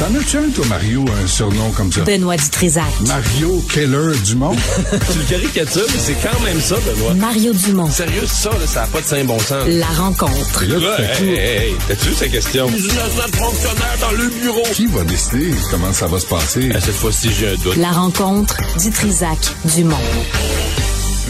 T'en 0.00 0.14
as-tu 0.18 0.38
un, 0.38 0.48
toi, 0.48 0.64
Mario, 0.70 1.04
un 1.22 1.26
surnom 1.26 1.72
comme 1.72 1.92
ça? 1.92 2.00
Benoît 2.00 2.38
Dutrisac. 2.38 2.86
Mario 3.06 3.62
Keller 3.70 4.16
Dumont? 4.24 4.56
tu 4.90 5.18
le 5.18 5.24
caricatures, 5.28 5.84
mais 5.92 5.98
c'est 5.98 6.16
quand 6.22 6.40
même 6.40 6.58
ça, 6.58 6.76
Benoît. 6.86 7.12
Mario 7.12 7.52
Dumont. 7.52 7.90
Sérieux, 7.90 8.24
ça, 8.26 8.48
là, 8.48 8.66
ça 8.66 8.80
n'a 8.80 8.86
pas 8.86 9.02
de 9.02 9.06
saint 9.06 9.24
bon 9.24 9.38
sens. 9.38 9.66
La 9.68 9.84
rencontre. 9.88 10.62
Et 10.62 10.68
là, 10.68 10.96
tu 10.96 11.24
fais 11.24 11.24
hey, 11.24 11.34
hey, 11.34 11.68
hey, 11.68 11.74
t'as-tu 11.86 12.08
vu 12.08 12.14
sa 12.14 12.28
question? 12.28 12.68
Fonctionnaire 12.68 13.98
dans 14.00 14.12
le 14.12 14.28
bureau. 14.40 14.62
Qui 14.72 14.86
va 14.86 15.04
décider 15.04 15.50
comment 15.70 15.92
ça 15.92 16.06
va 16.06 16.18
se 16.18 16.26
passer? 16.26 16.70
À 16.72 16.80
cette 16.80 16.94
fois-ci, 16.94 17.28
j'ai 17.38 17.50
un 17.50 17.56
doute. 17.56 17.76
La 17.76 17.90
rencontre 17.90 18.56
Dutrisac 18.78 19.38
Dumont. 19.66 19.96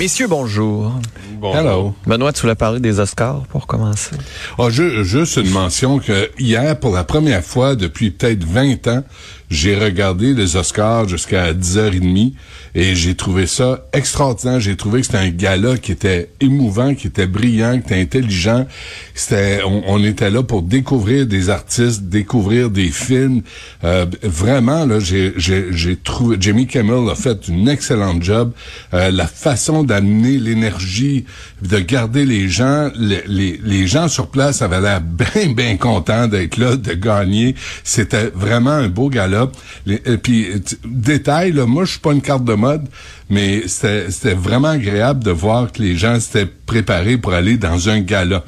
Messieurs, 0.01 0.29
bonjour. 0.29 0.95
Bon, 1.43 1.55
Hello. 1.55 1.95
Benoît, 2.07 2.33
tu 2.33 2.41
voulais 2.41 2.55
parler 2.55 2.81
des 2.81 3.01
Oscars 3.01 3.43
pour 3.51 3.67
commencer? 3.67 4.17
Ah, 4.59 4.71
ju- 4.71 5.05
juste 5.05 5.37
une 5.37 5.51
mention 5.51 5.99
que 5.99 6.31
hier, 6.39 6.81
pour 6.81 6.95
la 6.95 7.05
première 7.05 7.45
fois 7.45 7.77
depuis 7.77 8.11
peut-être 8.11 8.43
20 8.43 8.89
ans, 8.89 9.05
j'ai 9.51 9.77
regardé 9.77 10.33
les 10.33 10.55
Oscars 10.55 11.09
jusqu'à 11.09 11.53
10h30 11.53 12.33
et 12.77 12.95
j'ai 12.95 13.17
trouvé 13.17 13.47
ça 13.49 13.85
extraordinaire. 13.93 14.61
J'ai 14.61 14.77
trouvé 14.77 15.01
que 15.01 15.07
c'était 15.07 15.19
un 15.19 15.31
gala 15.31 15.77
qui 15.77 15.91
était 15.91 16.31
émouvant, 16.41 16.95
qui 16.95 17.09
était 17.09 17.27
brillant, 17.27 17.81
qui 17.81 17.93
était 17.93 18.01
intelligent. 18.01 18.67
C'était, 19.15 19.63
on, 19.67 19.83
on 19.89 20.05
était 20.05 20.31
là 20.31 20.45
pour 20.45 20.63
découvrir 20.63 21.27
des 21.27 21.51
artistes, 21.51 22.05
découvrir 22.05 22.71
des 22.71 22.91
films. 22.91 23.43
Euh, 23.83 24.07
vraiment, 24.23 24.87
là, 24.87 25.01
j'ai, 25.01 25.33
j'ai, 25.37 25.97
trouvé, 25.97 26.37
Jamie 26.39 26.69
Kimmel 26.69 27.11
a 27.11 27.17
fait 27.17 27.49
une 27.49 27.69
excellente 27.69 28.23
job. 28.23 28.53
Euh, 28.95 29.11
la 29.11 29.27
façon 29.27 29.83
d'amener 29.83 30.39
l'énergie, 30.39 31.25
de 31.63 31.79
garder 31.81 32.25
les 32.25 32.49
gens, 32.49 32.91
les, 32.95 33.23
les, 33.27 33.61
les 33.65 33.87
gens 33.89 34.07
sur 34.07 34.29
place 34.29 34.63
avaient 34.63 34.81
l'air 34.81 35.01
bien, 35.35 35.53
bien 35.53 35.77
contents 35.77 36.29
d'être 36.29 36.57
là, 36.57 36.77
de 36.77 36.93
gagner. 36.93 37.57
C'était 37.83 38.31
vraiment 38.33 38.71
un 38.71 38.89
beau 38.89 39.09
gala. 39.09 39.40
Les- 39.87 40.03
Et 40.07 40.17
puis, 40.17 40.47
détail, 40.85 41.53
là, 41.53 41.67
moi, 41.67 41.85
je 41.85 41.93
suis 41.93 42.01
pas 42.01 42.13
une 42.13 42.23
carte 42.23 42.45
de 42.45 42.55
mode, 42.55 42.87
mais 43.29 43.63
c'était 43.69 44.35
vraiment 44.35 44.69
agréable 44.69 45.23
de 45.25 45.31
voir 45.31 45.71
que 45.73 45.83
les 45.83 45.97
gens 45.97 46.19
s'étaient 46.21 46.51
préparés 46.67 47.17
pour 47.19 47.33
aller 47.33 47.57
dans 47.57 47.89
un 47.89 48.01
gala 48.01 48.45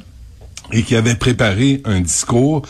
et 0.71 0.83
qui 0.83 0.95
avaient 0.95 1.15
préparé 1.15 1.81
un 1.85 2.01
discours 2.01 2.63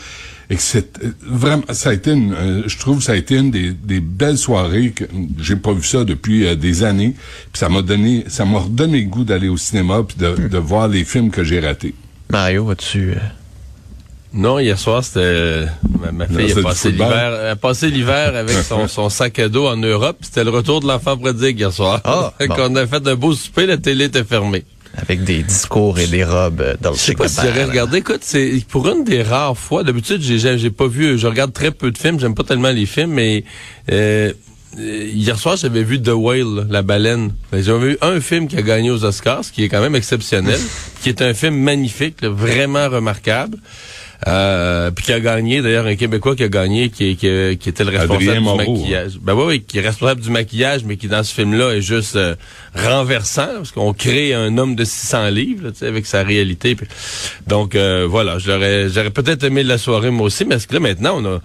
et 0.50 0.56
que 0.56 0.60
c'est 0.62 0.98
vraiment 1.26 1.62
ça 1.72 1.88
a 1.88 1.92
été 1.94 2.10
une 2.12 2.34
euh, 2.34 2.62
je 2.66 2.76
trouve 2.76 2.98
que 2.98 3.04
ça 3.04 3.12
a 3.12 3.16
été 3.16 3.36
une 3.36 3.50
des, 3.50 3.70
des 3.72 4.00
belles 4.00 4.36
soirées 4.36 4.90
que 4.90 5.04
j'ai 5.40 5.56
pas 5.56 5.72
vu 5.72 5.82
ça 5.82 6.04
depuis 6.04 6.46
euh, 6.46 6.54
des 6.54 6.84
années. 6.84 7.14
Puis 7.50 7.60
ça 7.60 7.70
m'a 7.70 7.80
donné 7.80 8.24
ça 8.28 8.44
m'a 8.44 8.58
redonné 8.58 9.00
le 9.00 9.08
goût 9.08 9.24
d'aller 9.24 9.48
au 9.48 9.56
cinéma 9.56 10.02
puis 10.06 10.18
de, 10.18 10.48
de 10.48 10.58
voir 10.58 10.88
les 10.88 11.04
films 11.04 11.30
que 11.30 11.42
j'ai 11.44 11.60
ratés. 11.60 11.94
Mario, 12.30 12.68
as-tu... 12.70 13.12
euh, 13.12 13.14
Non, 14.34 14.58
hier 14.58 14.76
soir, 14.76 15.04
c'était 15.04 15.66
ma, 16.12 16.26
fille 16.26 16.58
a 16.58 16.62
passé 16.62 16.90
l'hiver, 16.90 17.50
a 17.52 17.56
passé 17.56 17.88
l'hiver 17.88 18.34
avec 18.34 18.56
son, 18.56 18.88
son 18.88 19.08
sac 19.08 19.38
à 19.38 19.48
dos 19.48 19.68
en 19.68 19.76
Europe. 19.76 20.18
C'était 20.22 20.42
le 20.42 20.50
retour 20.50 20.80
de 20.80 20.88
l'enfant 20.88 21.16
prodigue 21.16 21.60
hier 21.60 21.72
soir. 21.72 22.00
Ah, 22.02 22.32
bon. 22.40 22.54
qu'on 22.54 22.74
a 22.74 22.86
fait 22.86 23.06
un 23.06 23.14
beau 23.14 23.32
souper, 23.32 23.66
la 23.66 23.76
télé 23.76 24.06
était 24.06 24.24
fermée. 24.24 24.64
avec 24.96 25.22
des 25.22 25.44
discours 25.44 26.00
et 26.00 26.08
des 26.08 26.24
robes 26.24 26.60
euh, 26.60 26.74
dans 26.80 26.90
le 26.90 26.96
Je 26.96 27.00
sais 27.00 27.14
pas 27.14 27.28
si 27.28 27.42
j'aurais 27.42 27.64
regardé. 27.64 27.98
Écoute, 27.98 28.22
c'est 28.22 28.60
pour 28.68 28.88
une 28.88 29.04
des 29.04 29.22
rares 29.22 29.56
fois. 29.56 29.84
D'habitude, 29.84 30.20
j'ai 30.20 30.58
j'ai 30.58 30.70
pas 30.70 30.88
vu. 30.88 31.16
Je 31.16 31.28
regarde 31.28 31.52
très 31.52 31.70
peu 31.70 31.92
de 31.92 31.98
films. 31.98 32.18
J'aime 32.18 32.34
pas 32.34 32.44
tellement 32.44 32.70
les 32.70 32.86
films, 32.86 33.12
mais 33.12 33.44
euh, 33.92 34.32
hier 34.78 35.38
soir, 35.38 35.56
j'avais 35.56 35.84
vu 35.84 36.02
The 36.02 36.12
Whale, 36.12 36.66
la 36.68 36.82
baleine. 36.82 37.34
Ben, 37.52 37.62
J'avais 37.62 37.90
vu 37.90 37.98
un 38.00 38.20
film 38.20 38.48
qui 38.48 38.56
a 38.56 38.62
gagné 38.62 38.90
aux 38.90 39.04
Oscars, 39.04 39.44
ce 39.44 39.52
qui 39.52 39.62
est 39.64 39.68
quand 39.68 39.80
même 39.80 39.94
exceptionnel, 39.94 40.58
qui 41.02 41.08
est 41.08 41.22
un 41.22 41.34
film 41.34 41.56
magnifique, 41.56 42.20
là, 42.22 42.30
vraiment 42.30 42.88
remarquable. 42.88 43.58
Euh, 44.26 44.90
puis 44.90 45.04
qui 45.04 45.12
a 45.12 45.20
gagné, 45.20 45.60
d'ailleurs, 45.60 45.86
un 45.86 45.96
Québécois 45.96 46.34
qui 46.34 46.44
a 46.44 46.48
gagné, 46.48 46.88
qui, 46.88 47.16
qui, 47.16 47.58
qui 47.58 47.68
était 47.68 47.84
le 47.84 47.90
responsable 47.90 48.22
du 48.38 48.40
maquillage. 48.56 49.12
Ben 49.20 49.34
oui, 49.34 49.44
oui, 49.46 49.62
qui 49.62 49.78
est 49.78 49.82
responsable 49.82 50.22
du 50.22 50.30
maquillage, 50.30 50.82
mais 50.84 50.96
qui 50.96 51.08
dans 51.08 51.22
ce 51.22 51.34
film-là 51.34 51.72
est 51.72 51.82
juste 51.82 52.16
euh, 52.16 52.34
renversant, 52.74 53.48
parce 53.56 53.72
qu'on 53.72 53.92
crée 53.92 54.32
un 54.32 54.56
homme 54.56 54.76
de 54.76 54.84
600 54.84 55.28
livres, 55.28 55.64
là, 55.64 55.72
tu 55.72 55.78
sais, 55.80 55.86
avec 55.86 56.06
sa 56.06 56.22
réalité. 56.22 56.74
Puis- 56.74 56.86
donc 57.46 57.74
euh, 57.74 58.06
voilà, 58.08 58.38
je 58.38 58.50
l'aurais, 58.50 58.88
j'aurais 58.88 59.10
peut-être 59.10 59.44
aimé 59.44 59.62
la 59.62 59.76
soirée 59.78 60.10
moi 60.10 60.26
aussi, 60.26 60.44
mais 60.44 60.54
est-ce 60.56 60.66
que 60.66 60.74
là 60.74 60.80
maintenant 60.80 61.16
on 61.20 61.24
a 61.36 61.40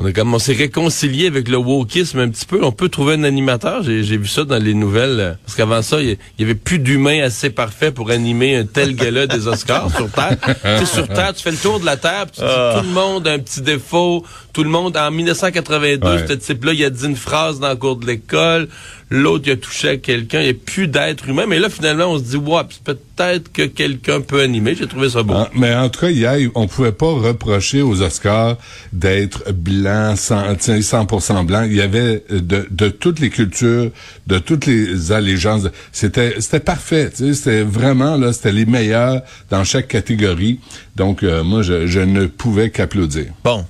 on 0.00 0.04
a 0.04 0.12
comme 0.12 0.32
on 0.32 0.38
s'est 0.38 0.52
réconcilié 0.52 1.26
avec 1.26 1.48
le 1.48 1.56
wokisme 1.56 2.20
un 2.20 2.28
petit 2.28 2.46
peu. 2.46 2.60
On 2.62 2.70
peut 2.70 2.88
trouver 2.88 3.14
un 3.14 3.24
animateur. 3.24 3.82
J'ai, 3.82 4.04
j'ai 4.04 4.16
vu 4.16 4.28
ça 4.28 4.44
dans 4.44 4.62
les 4.62 4.72
nouvelles. 4.72 5.38
Parce 5.44 5.56
qu'avant 5.56 5.82
ça, 5.82 6.00
il 6.00 6.16
y, 6.38 6.42
avait 6.42 6.54
plus 6.54 6.78
d'humains 6.78 7.20
assez 7.24 7.50
parfaits 7.50 7.92
pour 7.92 8.12
animer 8.12 8.54
un 8.54 8.64
tel 8.64 8.94
gala 8.94 9.26
des 9.26 9.48
Oscars 9.48 9.90
sur 9.90 10.08
Terre. 10.08 10.36
tu 10.46 10.86
sais, 10.86 10.94
sur 10.94 11.08
Terre, 11.08 11.34
tu 11.34 11.42
fais 11.42 11.50
le 11.50 11.56
tour 11.56 11.80
de 11.80 11.84
la 11.84 11.96
Terre, 11.96 12.26
puis 12.26 12.40
tu 12.40 12.42
dis 12.42 12.78
tout 12.78 12.86
le 12.86 12.94
monde 12.94 13.26
a 13.26 13.32
un 13.32 13.40
petit 13.40 13.60
défaut. 13.60 14.24
Tout 14.52 14.64
le 14.64 14.70
monde, 14.70 14.96
en 14.96 15.10
1982, 15.10 16.06
Ouais. 16.08 16.26
ce 16.26 16.32
type-là, 16.32 16.72
il 16.72 16.84
a 16.84 16.90
dit 16.90 17.04
une 17.06 17.16
phrase 17.16 17.60
dans 17.60 17.68
le 17.68 17.76
cours 17.76 17.96
de 17.96 18.06
l'école. 18.06 18.68
L'autre, 19.10 19.44
il 19.46 19.52
a 19.52 19.56
touché 19.56 19.88
à 19.90 19.96
quelqu'un. 19.96 20.40
Il 20.40 20.44
n'y 20.44 20.50
a 20.50 20.54
plus 20.54 20.88
d'être 20.88 21.28
humain. 21.28 21.44
Mais 21.46 21.58
là, 21.58 21.68
finalement, 21.70 22.06
on 22.06 22.18
se 22.18 22.24
dit, 22.24 22.36
ouais, 22.36 22.62
puis 22.68 22.78
peut-être 22.84 23.52
que 23.52 23.62
quelqu'un 23.62 24.20
peut 24.20 24.40
animer. 24.40 24.74
J'ai 24.74 24.86
trouvé 24.86 25.08
ça 25.10 25.22
beau. 25.22 25.34
Hein, 25.34 25.48
mais 25.54 25.74
en 25.74 25.88
tout 25.88 26.00
cas, 26.00 26.10
hier, 26.10 26.36
on 26.54 26.66
pouvait 26.66 26.92
pas 26.92 27.06
reprocher 27.12 27.82
aux 27.82 28.02
Oscars 28.02 28.56
d'être 28.92 29.52
blanc, 29.52 30.14
100%, 30.14 30.56
tu 30.56 30.62
sais, 30.82 30.96
100% 30.96 31.44
blanc. 31.46 31.62
Il 31.64 31.76
y 31.76 31.80
avait 31.80 32.24
de, 32.30 32.66
de 32.70 32.88
toutes 32.88 33.20
les 33.20 33.30
cultures, 33.30 33.90
de 34.26 34.38
toutes 34.38 34.66
les 34.66 35.12
allégeances. 35.12 35.68
C'était, 35.92 36.34
c'était 36.40 36.60
parfait. 36.60 37.10
tu 37.10 37.28
sais, 37.28 37.34
C'était 37.34 37.62
vraiment, 37.62 38.16
là, 38.16 38.32
c'était 38.32 38.52
les 38.52 38.66
meilleurs 38.66 39.22
dans 39.50 39.64
chaque 39.64 39.88
catégorie. 39.88 40.58
Donc, 40.96 41.22
euh, 41.22 41.44
moi, 41.44 41.62
je, 41.62 41.86
je 41.86 42.00
ne 42.00 42.26
pouvais 42.26 42.70
qu'applaudir. 42.70 43.26
Bon. 43.44 43.64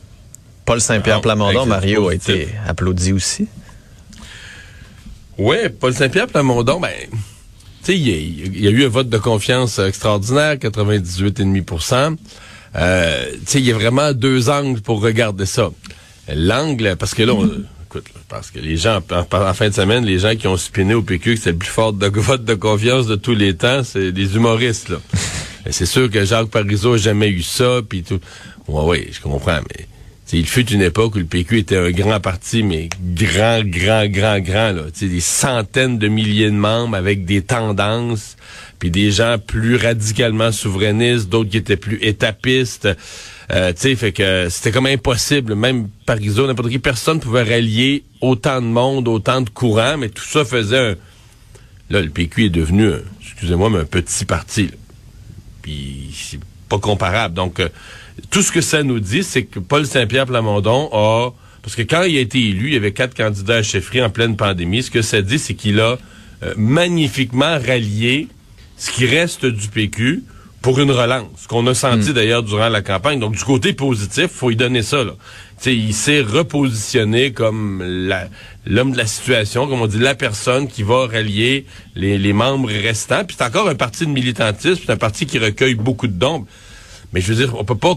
Paul 0.69 0.81
Saint-Pierre 0.83 1.17
Ah, 1.17 1.23
Plamondon, 1.23 1.65
Mario 1.65 2.09
a 2.11 2.15
été 2.15 2.49
applaudi 2.67 3.12
aussi. 3.15 3.49
Ouais, 5.39 5.71
Paul 5.71 5.95
Saint-Pierre 5.95 6.27
Plamondon, 6.27 6.79
ben, 6.79 6.91
tu 7.11 7.17
sais, 7.83 7.97
il 7.97 8.06
y, 8.09 8.12
a- 8.12 8.17
il 8.47 8.61
y 8.65 8.69
a 8.69 8.71
eu 8.71 8.84
un 8.84 8.89
vote 8.89 9.09
de 9.09 9.17
confiance 9.17 9.79
extraordinaire, 9.79 10.56
98,5% 10.59 12.17
euh, 12.77 13.25
Tu 13.33 13.39
sais, 13.47 13.59
il 13.61 13.65
y 13.67 13.73
a 13.73 13.75
vraiment 13.77 14.12
deux 14.12 14.51
angles 14.51 14.83
pour 14.83 15.01
regarder 15.01 15.47
ça. 15.47 15.71
L'angle, 16.34 16.97
parce 16.99 17.15
que 17.15 17.23
là, 17.23 17.33
on- 17.33 17.49
écoute, 17.87 18.05
parce 18.29 18.50
que 18.50 18.59
les 18.59 18.77
gens, 18.77 19.00
en, 19.11 19.27
en 19.37 19.55
fin 19.55 19.71
de 19.71 19.75
semaine, 19.75 20.05
les 20.05 20.19
gens 20.19 20.37
qui 20.37 20.49
ont 20.49 20.59
spiné 20.59 20.93
au 20.93 21.00
PQ 21.00 21.37
que 21.37 21.41
c'est 21.41 21.53
le 21.53 21.56
plus 21.56 21.71
fort 21.71 21.95
de, 21.95 22.06
vote 22.15 22.45
de 22.45 22.53
confiance 22.55 23.06
de 23.06 23.17
tous 23.17 23.35
les 23.35 23.56
temps, 23.56 23.83
c'est 23.85 24.11
les 24.11 24.35
humoristes, 24.37 24.91
là. 24.91 24.99
C'est 25.71 25.87
sûr 25.87 26.11
que 26.11 26.25
Jacques 26.27 26.50
Parizeau 26.50 26.95
a 26.95 26.99
jamais 26.99 27.29
eu 27.29 27.43
ça, 27.43 27.81
puis 27.89 28.03
tout. 28.03 28.21
Ouais, 28.69 28.85
ouais, 28.85 29.09
je 29.12 29.21
comprends, 29.21 29.61
mais 29.71 29.87
il 30.33 30.47
fut 30.47 30.71
une 30.71 30.83
époque 30.83 31.15
où 31.15 31.19
le 31.19 31.25
PQ 31.25 31.59
était 31.59 31.77
un 31.77 31.91
grand 31.91 32.21
parti, 32.21 32.62
mais 32.62 32.89
grand, 33.00 33.62
grand, 33.65 34.06
grand, 34.06 34.39
grand, 34.41 34.72
là. 34.72 34.83
Tu 34.93 35.00
sais, 35.00 35.09
des 35.09 35.21
centaines 35.21 35.99
de 35.99 36.09
milliers 36.09 36.50
de 36.50 36.56
membres 36.56 36.97
avec 36.97 37.25
des 37.25 37.41
tendances, 37.41 38.37
puis 38.78 38.91
des 38.91 39.11
gens 39.11 39.37
plus 39.38 39.77
radicalement 39.77 40.53
souverainistes, 40.53 41.28
d'autres 41.31 41.50
qui 41.50 41.56
étaient 41.56 41.78
plus 41.78 41.99
étapistes. 42.03 42.88
Euh, 43.50 43.72
tu 43.72 43.81
sais, 43.81 43.97
fait 43.97 44.12
que 44.12 44.49
c'était 44.50 44.71
comme 44.71 44.87
impossible. 44.87 45.55
Même 45.55 45.88
Parizeau, 46.05 46.47
n'importe 46.47 46.69
qui, 46.69 46.79
personne 46.79 47.20
pouvait 47.20 47.43
rallier 47.43 48.05
autant 48.20 48.61
de 48.61 48.67
monde, 48.67 49.08
autant 49.08 49.41
de 49.41 49.49
courants, 49.49 49.97
mais 49.97 50.11
tout 50.11 50.25
ça 50.25 50.44
faisait 50.44 50.91
un... 50.91 50.94
Là, 51.91 52.02
le 52.02 52.11
PQ 52.11 52.44
est 52.47 52.50
devenu, 52.50 52.88
un- 52.88 53.00
excusez-moi, 53.23 53.70
mais 53.70 53.79
un 53.79 53.85
petit 53.87 54.26
parti. 54.26 54.64
là. 54.64 54.73
Puis 55.62 56.11
c'est 56.14 56.41
pas 56.69 56.79
comparable. 56.79 57.35
Donc, 57.35 57.61
euh, 57.61 57.69
tout 58.31 58.43
ce 58.43 58.53
que 58.53 58.61
ça 58.61 58.82
nous 58.82 59.00
dit, 59.00 59.23
c'est 59.23 59.44
que 59.44 59.59
Paul 59.59 59.87
Saint-Pierre 59.87 60.26
Plamondon 60.26 60.88
a... 60.93 61.31
Parce 61.62 61.76
que 61.76 61.82
quand 61.82 62.03
il 62.05 62.17
a 62.17 62.20
été 62.20 62.38
élu, 62.38 62.69
il 62.69 62.75
y 62.75 62.76
avait 62.76 62.93
quatre 62.93 63.17
candidats 63.17 63.56
à 63.56 63.62
chefferie 63.62 64.03
en 64.03 64.11
pleine 64.11 64.37
pandémie. 64.37 64.82
Ce 64.82 64.91
que 64.91 65.03
ça 65.03 65.23
dit, 65.23 65.38
c'est 65.38 65.55
qu'il 65.55 65.81
a 65.81 65.99
euh, 66.43 66.55
magnifiquement 66.56 67.59
rallié 67.59 68.29
ce 68.76 68.91
qui 68.91 69.06
reste 69.06 69.44
du 69.44 69.69
PQ 69.69 70.23
pour 70.62 70.81
une 70.81 70.91
relance, 70.91 71.47
qu'on 71.49 71.67
a 71.67 71.75
senti 71.75 72.12
d'ailleurs 72.12 72.43
durant 72.43 72.69
la 72.69 72.82
campagne. 72.82 73.20
Donc, 73.20 73.37
du 73.37 73.44
côté 73.44 73.73
positif, 73.73 74.26
faut 74.26 74.50
y 74.50 74.56
donner 74.56 74.82
ça. 74.82 75.05
Là. 75.05 75.12
Tu 75.59 75.64
sais, 75.64 75.76
il 75.76 75.94
s'est 75.94 76.21
repositionné 76.21 77.32
comme 77.32 77.82
l'homme 78.67 78.93
de 78.93 78.97
la 78.97 79.06
situation, 79.06 79.69
comme 79.69 79.81
on 79.82 79.87
dit, 79.87 79.99
la 79.99 80.14
personne 80.14 80.67
qui 80.67 80.82
va 80.82 81.06
rallier 81.06 81.64
les, 81.94 82.19
les 82.19 82.32
membres 82.32 82.69
restants. 82.69 83.25
Puis 83.25 83.37
c'est 83.38 83.44
encore 83.44 83.69
un 83.69 83.76
parti 83.76 84.05
de 84.05 84.11
militantisme, 84.11 84.82
c'est 84.85 84.93
un 84.93 84.97
parti 84.97 85.26
qui 85.26 85.38
recueille 85.38 85.75
beaucoup 85.75 86.06
de 86.06 86.12
dons. 86.12 86.47
Mais 87.12 87.20
je 87.20 87.32
veux 87.32 87.46
dire, 87.46 87.55
on 87.58 87.64
peut 87.64 87.75
pas 87.76 87.94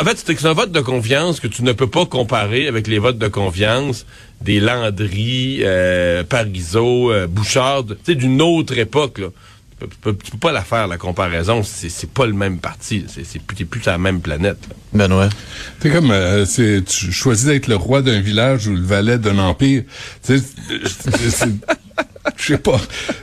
En 0.00 0.04
fait, 0.04 0.18
c'est 0.24 0.34
que 0.34 0.40
c'est 0.40 0.46
un 0.46 0.52
vote 0.52 0.72
de 0.72 0.80
confiance 0.80 1.40
que 1.40 1.46
tu 1.48 1.62
ne 1.64 1.72
peux 1.72 1.86
pas 1.88 2.06
comparer 2.06 2.68
avec 2.68 2.86
les 2.86 2.98
votes 2.98 3.18
de 3.18 3.28
confiance 3.28 4.06
des 4.40 4.60
Landry, 4.60 5.60
euh, 5.62 6.22
Parizeau, 6.22 7.10
euh, 7.12 7.26
Bouchard, 7.26 7.84
tu 7.86 7.94
sais, 8.04 8.14
d'une 8.14 8.42
autre 8.42 8.76
époque. 8.78 9.18
Là. 9.18 9.28
Tu, 9.80 9.86
peux, 9.86 9.88
tu 9.88 9.96
peux- 10.02 10.16
tu 10.24 10.30
peux 10.32 10.38
pas 10.38 10.52
la 10.52 10.62
faire, 10.62 10.86
la 10.86 10.98
comparaison. 10.98 11.62
C'est 11.64 12.10
pas 12.10 12.26
le 12.26 12.32
même 12.34 12.58
parti. 12.58 13.04
C'est 13.08 13.40
plus, 13.42 13.56
t'es 13.56 13.64
plus 13.64 13.80
sur 13.80 13.90
la 13.90 13.98
même 13.98 14.20
planète. 14.20 14.58
là. 14.68 14.74
Benoît? 15.06 15.28
C'est 15.80 15.90
comme, 15.90 16.10
euh, 16.10 16.44
c'est, 16.44 16.84
tu 16.86 17.10
choisis 17.10 17.46
d'être 17.46 17.66
le 17.66 17.76
roi 17.76 18.02
d'un 18.02 18.20
village 18.20 18.66
ou 18.68 18.74
le 18.74 18.82
valet 18.82 19.18
d'un 19.18 19.38
empire. 19.38 19.82
Tu 20.24 20.38
sais, 20.38 20.44
c'est- 20.86 21.30
c'est- 21.30 21.48
je 22.36 22.44
sais 22.54 22.58
pas. 22.58 22.80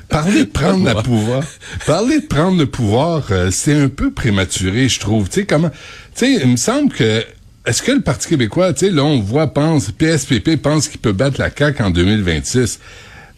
Parler 0.09 0.45
de 0.45 0.50
prendre 0.50 0.86
le 0.86 1.01
pouvoir, 1.01 1.44
parler 1.86 2.19
de 2.19 2.27
prendre 2.27 2.57
le 2.57 2.65
pouvoir, 2.65 3.27
euh, 3.31 3.50
c'est 3.51 3.74
un 3.74 3.88
peu 3.88 4.12
prématuré, 4.12 4.88
je 4.89 5.00
trouve. 5.00 5.30
Tu 5.30 5.42
sais 5.42 5.45
comment, 5.45 5.69
tu 5.69 5.75
sais, 6.15 6.33
il 6.44 6.48
me 6.48 6.57
semble 6.57 6.92
que 6.92 7.24
est-ce 7.65 7.83
que 7.83 7.92
le 7.92 8.01
Parti 8.01 8.27
québécois, 8.27 8.74
tu 8.74 8.88
sais, 8.88 8.92
là 8.92 9.03
on 9.03 9.19
voit 9.19 9.48
pense 9.48 9.92
PSPP 9.92 10.57
pense 10.62 10.88
qu'il 10.88 11.00
peut 11.00 11.12
battre 11.12 11.39
la 11.39 11.50
CAQ 11.56 11.83
en 11.83 11.89
2026. 11.92 12.80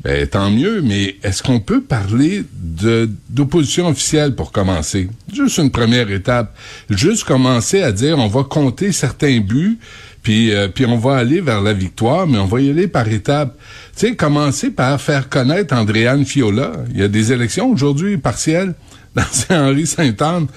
Ben, 0.04 0.28
tant 0.28 0.50
mieux, 0.50 0.82
mais 0.82 1.16
est-ce 1.24 1.42
qu'on 1.42 1.62
peut 1.62 1.82
parler 1.82 2.44
de 2.54 3.10
d'opposition 3.30 3.88
officielle 3.88 4.36
pour 4.36 4.52
commencer? 4.52 5.10
Juste 5.32 5.60
une 5.60 5.72
première 5.72 6.12
étape. 6.12 6.54
Juste 6.90 7.24
commencer 7.24 7.82
à 7.82 7.94
dire 7.94 8.20
on 8.20 8.28
va 8.28 8.44
compter 8.44 8.92
certains 8.92 9.40
buts, 9.40 9.80
puis 10.24 10.52
euh, 10.54 10.68
puis 10.70 10.86
on 10.86 10.98
va 10.98 11.18
aller 11.18 11.42
vers 11.42 11.62
la 11.62 11.74
victoire, 11.74 12.26
mais 12.26 12.38
on 12.40 12.46
va 12.46 12.62
y 12.62 12.70
aller 12.70 12.88
par 12.88 13.08
étapes. 13.08 13.56
Tu 13.96 14.08
sais, 14.08 14.16
commencer 14.16 14.72
par 14.72 15.00
faire 15.00 15.30
connaître 15.30 15.76
Andréane 15.76 16.26
Fiola. 16.26 16.72
Il 16.92 17.00
y 17.00 17.04
a 17.04 17.08
des 17.08 17.32
élections 17.32 17.70
aujourd'hui 17.70 18.18
partielles 18.18 18.74
dans 19.16 19.24
Saint-Henri-Sainte-Anne. 19.32 20.48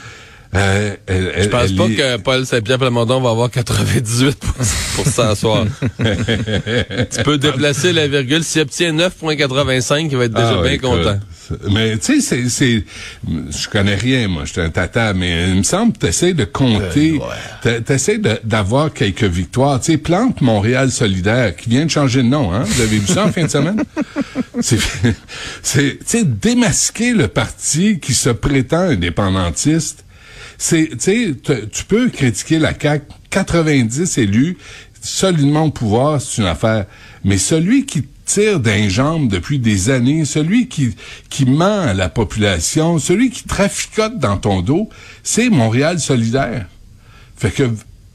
Euh, 0.54 0.94
elle- 1.06 1.32
Je 1.34 1.40
elle- 1.40 1.50
pense 1.50 1.64
elle 1.70 1.76
pas 1.76 1.84
est- 1.84 1.94
que 1.96 2.16
Paul 2.18 2.46
Saint-Pierre 2.46 2.78
Plamondon 2.78 3.20
va 3.20 3.30
avoir 3.30 3.50
98% 3.50 4.34
pour 4.94 5.06
ce 5.06 5.34
soir. 5.34 5.66
tu 5.98 7.22
peux 7.24 7.36
déplacer 7.36 7.92
la 7.92 8.06
virgule. 8.08 8.44
S'il 8.44 8.62
obtient 8.62 8.92
9,85, 8.92 10.08
il 10.10 10.16
va 10.16 10.24
être 10.24 10.32
déjà 10.32 10.56
Ah, 10.58 10.62
bien 10.62 10.72
écoute. 10.72 10.88
content. 10.90 11.18
Mais 11.70 11.96
tu 11.98 12.20
sais, 12.20 12.48
c'est, 12.48 12.84
je 13.26 13.68
connais 13.68 13.94
rien, 13.94 14.26
moi, 14.28 14.44
j'étais 14.44 14.62
un 14.62 14.70
tata, 14.70 15.12
mais 15.14 15.48
il 15.50 15.56
me 15.56 15.62
semble 15.62 15.92
que 15.92 15.98
t'essaies 15.98 16.34
de 16.34 16.44
compter, 16.44 17.18
de- 18.18 18.40
d'avoir 18.44 18.92
quelques 18.92 19.24
victoires. 19.24 19.80
Tu 19.80 19.92
sais, 19.92 19.98
Plante 19.98 20.40
Montréal 20.40 20.90
solidaire, 20.90 21.54
qui 21.54 21.68
vient 21.70 21.84
de 21.84 21.90
changer 21.90 22.22
de 22.22 22.28
nom, 22.28 22.52
hein? 22.52 22.62
Vous 22.64 22.80
avez 22.80 22.98
vu 22.98 23.06
ça 23.06 23.26
en 23.26 23.32
fin 23.32 23.44
de 23.44 23.50
semaine? 23.50 23.82
C'est, 24.60 24.78
tu 24.78 25.98
sais, 26.04 26.24
démasquer 26.24 27.12
le 27.12 27.28
parti 27.28 27.98
qui 28.00 28.14
se 28.14 28.30
prétend 28.30 28.80
indépendantiste. 28.90 30.04
C'est, 30.58 30.88
tu 30.92 30.96
sais, 31.00 31.34
tu 31.70 31.84
peux 31.84 32.08
critiquer 32.08 32.58
la 32.58 32.72
CAQ, 32.78 33.04
90 33.30 34.16
élus, 34.18 34.56
solidement 35.02 35.64
au 35.64 35.70
pouvoir, 35.70 36.20
c'est 36.20 36.40
une 36.40 36.48
affaire. 36.48 36.86
Mais 37.24 37.36
celui 37.36 37.84
qui 37.84 38.04
tire 38.26 38.60
d'un 38.60 38.88
jambe 38.88 39.28
depuis 39.28 39.58
des 39.58 39.88
années, 39.88 40.24
celui 40.24 40.68
qui, 40.68 40.94
qui 41.30 41.46
ment 41.46 41.80
à 41.80 41.94
la 41.94 42.08
population, 42.08 42.98
celui 42.98 43.30
qui 43.30 43.44
traficote 43.44 44.18
dans 44.18 44.36
ton 44.36 44.60
dos, 44.60 44.90
c'est 45.22 45.48
Montréal 45.48 45.98
solidaire. 46.00 46.66
Fait 47.36 47.50
que 47.50 47.70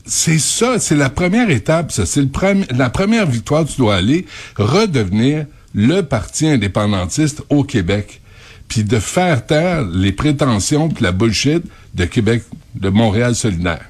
c'est 0.06 0.40
ça, 0.40 0.80
c'est 0.80 0.96
la 0.96 1.10
première 1.10 1.50
étape, 1.50 1.92
ça. 1.92 2.06
C'est 2.06 2.28
la 2.72 2.90
première 2.90 3.26
victoire, 3.26 3.66
tu 3.66 3.78
dois 3.78 3.96
aller 3.96 4.26
redevenir 4.58 5.46
le 5.74 6.02
parti 6.02 6.48
indépendantiste 6.48 7.44
au 7.50 7.64
Québec. 7.64 8.22
Puis 8.68 8.84
de 8.84 9.00
faire 9.00 9.46
taire 9.46 9.84
les 9.84 10.12
prétentions 10.12 10.90
puis 10.90 11.04
la 11.04 11.12
bullshit 11.12 11.64
de 11.94 12.06
Québec, 12.06 12.44
de 12.76 12.90
Montréal 12.90 13.36
solidaire, 13.36 13.86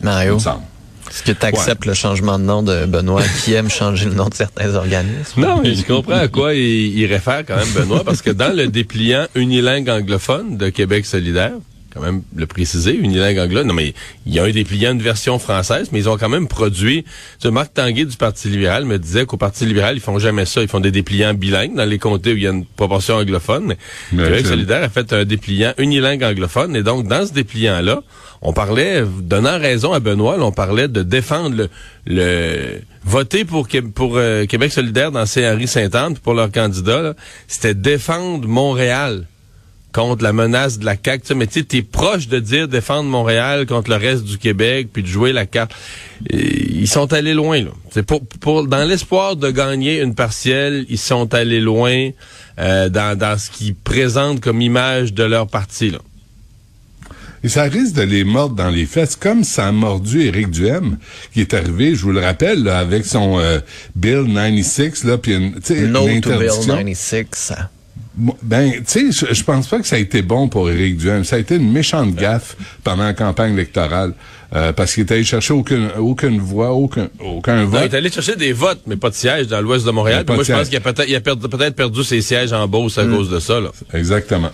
il 0.00 0.06
Mario, 0.06 0.34
me 0.34 0.40
semble. 0.40 0.62
Est-ce 1.14 1.22
que 1.22 1.30
tu 1.30 1.46
acceptes 1.46 1.86
le 1.86 1.94
changement 1.94 2.40
de 2.40 2.44
nom 2.44 2.64
de 2.64 2.86
Benoît 2.86 3.22
qui 3.44 3.54
aime 3.54 3.70
changer 3.70 4.06
le 4.06 4.14
nom 4.14 4.28
de 4.28 4.34
certains 4.34 4.74
organismes? 4.74 5.42
Non, 5.42 5.60
mais 5.62 5.74
je 5.74 5.84
comprends 5.84 6.18
à 6.18 6.26
quoi 6.26 6.54
il, 6.54 6.98
il 6.98 7.06
réfère 7.06 7.44
quand 7.46 7.54
même 7.54 7.70
Benoît, 7.72 8.02
parce 8.02 8.20
que 8.20 8.30
dans 8.30 8.52
le 8.54 8.66
dépliant 8.66 9.26
unilingue 9.36 9.88
anglophone 9.88 10.56
de 10.56 10.70
Québec 10.70 11.06
solidaire, 11.06 11.52
quand 11.94 12.00
même 12.00 12.22
le 12.34 12.46
préciser, 12.46 12.94
unilingue 12.94 13.38
anglophone, 13.38 13.68
non 13.68 13.74
mais 13.74 13.94
il 14.26 14.34
y 14.34 14.40
a 14.40 14.44
un 14.44 14.50
dépliant, 14.50 14.92
une 14.92 15.02
version 15.02 15.38
française, 15.38 15.90
mais 15.92 16.00
ils 16.00 16.08
ont 16.08 16.16
quand 16.16 16.28
même 16.28 16.48
produit. 16.48 17.04
Tu 17.04 17.10
sais, 17.38 17.50
Marc 17.50 17.72
Tanguay 17.74 18.04
du 18.04 18.16
Parti 18.16 18.48
libéral 18.48 18.84
me 18.84 18.98
disait 18.98 19.26
qu'au 19.26 19.36
Parti 19.36 19.64
libéral, 19.64 19.96
ils 19.96 20.00
font 20.00 20.18
jamais 20.18 20.44
ça. 20.44 20.60
Ils 20.60 20.68
font 20.68 20.80
des 20.80 20.90
dépliants 20.90 21.34
bilingues 21.34 21.74
dans 21.74 21.84
les 21.84 21.98
comtés 21.98 22.32
où 22.32 22.36
il 22.36 22.42
y 22.42 22.46
a 22.46 22.50
une 22.50 22.64
proportion 22.64 23.16
anglophone. 23.16 23.74
Mais 24.12 24.24
Québec 24.24 24.46
solidaire 24.46 24.82
a 24.82 24.88
fait 24.88 25.12
un 25.12 25.24
dépliant 25.24 25.72
unilingue 25.78 26.24
anglophone. 26.24 26.74
Et 26.74 26.82
donc, 26.82 27.06
dans 27.06 27.26
ce 27.26 27.32
dépliant-là, 27.32 28.02
on 28.42 28.52
parlait, 28.52 29.04
donnant 29.22 29.58
raison 29.58 29.92
à 29.92 30.00
Benoît, 30.00 30.36
là, 30.36 30.44
on 30.44 30.52
parlait 30.52 30.88
de 30.88 31.02
défendre 31.02 31.56
le, 31.56 31.68
le 32.06 32.80
voter 33.04 33.44
pour, 33.44 33.68
pour 33.94 34.16
euh, 34.16 34.46
Québec 34.46 34.72
solidaire 34.72 35.12
dans 35.12 35.26
Saint-Henri-Sainte-Anne, 35.26 36.14
puis 36.14 36.22
pour 36.22 36.34
leur 36.34 36.50
candidat, 36.50 37.14
c'était 37.48 37.74
défendre 37.74 38.46
Montréal 38.46 39.26
contre 39.94 40.24
la 40.24 40.32
menace 40.32 40.78
de 40.78 40.84
la 40.84 40.96
CAQ. 41.02 41.22
Tu 41.22 41.28
sais, 41.28 41.34
mais 41.34 41.46
tu 41.46 41.60
sais, 41.60 41.64
t'es 41.64 41.82
proche 41.82 42.26
de 42.26 42.40
dire 42.40 42.66
défendre 42.68 43.08
Montréal 43.08 43.64
contre 43.64 43.90
le 43.90 43.96
reste 43.96 44.24
du 44.24 44.38
Québec, 44.38 44.88
puis 44.92 45.02
de 45.02 45.08
jouer 45.08 45.32
la 45.32 45.46
carte. 45.46 45.72
Ils 46.30 46.88
sont 46.88 47.12
allés 47.12 47.32
loin, 47.32 47.62
là. 47.62 47.70
C'est 47.90 48.02
pour, 48.02 48.26
pour, 48.40 48.66
dans 48.66 48.84
l'espoir 48.84 49.36
de 49.36 49.50
gagner 49.50 50.00
une 50.00 50.14
partielle, 50.14 50.84
ils 50.88 50.98
sont 50.98 51.32
allés 51.32 51.60
loin 51.60 52.10
euh, 52.58 52.88
dans, 52.88 53.16
dans 53.16 53.38
ce 53.38 53.50
qu'ils 53.50 53.76
présentent 53.76 54.40
comme 54.40 54.60
image 54.60 55.14
de 55.14 55.22
leur 55.22 55.46
parti, 55.46 55.90
là. 55.90 55.98
Et 57.44 57.48
ça 57.48 57.64
risque 57.64 57.94
de 57.94 58.02
les 58.02 58.24
mordre 58.24 58.56
dans 58.56 58.70
les 58.70 58.86
fesses, 58.86 59.16
comme 59.16 59.44
ça 59.44 59.68
a 59.68 59.72
mordu 59.72 60.22
Éric 60.22 60.50
Duhem, 60.50 60.96
qui 61.34 61.42
est 61.42 61.52
arrivé, 61.52 61.94
je 61.94 62.00
vous 62.00 62.12
le 62.12 62.20
rappelle, 62.20 62.64
là, 62.64 62.78
avec 62.78 63.04
son 63.04 63.38
euh, 63.38 63.60
Bill 63.94 64.24
96, 64.34 65.04
là, 65.04 65.18
puis 65.18 65.34
une, 65.34 65.52
tu 65.56 65.74
sais, 65.74 65.78
une 65.78 65.92
No 65.92 66.00
to 66.00 66.06
Bill 66.06 66.16
interdiction. 66.16 66.74
96. 66.74 67.52
Ben, 68.16 68.70
tu 68.86 69.12
sais, 69.12 69.34
je, 69.34 69.42
pense 69.42 69.66
pas 69.66 69.80
que 69.80 69.86
ça 69.86 69.96
a 69.96 69.98
été 69.98 70.22
bon 70.22 70.48
pour 70.48 70.70
Éric 70.70 70.98
Duhem. 70.98 71.24
Ça 71.24 71.36
a 71.36 71.38
été 71.40 71.56
une 71.56 71.72
méchante 71.72 72.14
gaffe 72.14 72.56
pendant 72.84 73.04
la 73.04 73.12
campagne 73.14 73.54
électorale, 73.54 74.14
euh, 74.54 74.72
parce 74.72 74.94
qu'il 74.94 75.02
était 75.02 75.14
allé 75.14 75.24
chercher 75.24 75.52
aucune, 75.52 75.90
aucune 75.98 76.38
voix, 76.38 76.72
aucun, 76.72 77.08
aucun 77.18 77.56
Non, 77.56 77.62
il 77.62 77.68
vote. 77.68 77.82
est 77.92 77.96
allé 77.96 78.10
chercher 78.10 78.36
des 78.36 78.52
votes, 78.52 78.82
mais 78.86 78.96
pas 78.96 79.10
de 79.10 79.14
sièges 79.14 79.48
dans 79.48 79.60
l'ouest 79.60 79.84
de 79.84 79.90
Montréal. 79.90 80.24
Puis 80.24 80.34
Moi, 80.34 80.44
je 80.44 80.52
pense 80.52 80.68
qu'il 80.68 80.76
a 81.16 81.20
peut-être 81.20 81.74
perdu, 81.74 82.04
ses 82.04 82.20
sièges 82.20 82.52
en 82.52 82.68
Beauce 82.68 82.98
à 82.98 83.04
cause 83.04 83.30
de 83.30 83.40
ça. 83.40 83.60
Là. 83.60 83.70
Exactement. 83.92 84.50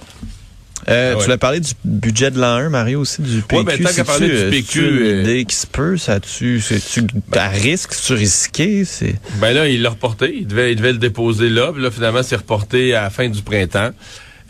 Euh, 0.88 1.12
Ah 1.12 1.14
ouais. 1.14 1.18
Tu 1.18 1.24
voulais 1.24 1.38
parler 1.38 1.60
du 1.60 1.72
budget 1.84 2.30
de 2.30 2.40
l'an 2.40 2.54
1, 2.56 2.68
Mario, 2.70 3.00
aussi, 3.00 3.22
du 3.22 3.42
PQ. 3.42 3.56
Ouais, 3.56 3.64
ben, 3.64 3.84
tant 3.84 3.92
qu'à 3.94 4.04
parler 4.04 4.28
du 4.28 4.34
euh, 4.34 4.50
PQ, 4.50 4.80
une 4.80 5.02
euh, 5.02 5.22
idée 5.22 5.44
qui 5.44 5.56
se 5.56 5.66
peut, 5.66 5.96
ça 5.96 6.20
tu 6.20 6.60
c'est-tu 6.60 7.02
à 7.32 7.48
risque, 7.48 7.92
c'est-tu 7.92 8.14
risqué? 8.14 8.84
C'est... 8.84 9.14
Ben 9.40 9.52
là, 9.52 9.68
il 9.68 9.82
l'a 9.82 9.90
reporté. 9.90 10.34
Il 10.38 10.46
devait, 10.46 10.72
il 10.72 10.76
devait 10.76 10.92
le 10.92 10.98
déposer 10.98 11.48
là. 11.48 11.72
Puis 11.72 11.82
là, 11.82 11.90
finalement, 11.90 12.22
c'est 12.22 12.36
reporté 12.36 12.94
à 12.94 13.02
la 13.02 13.10
fin 13.10 13.28
du 13.28 13.42
printemps. 13.42 13.90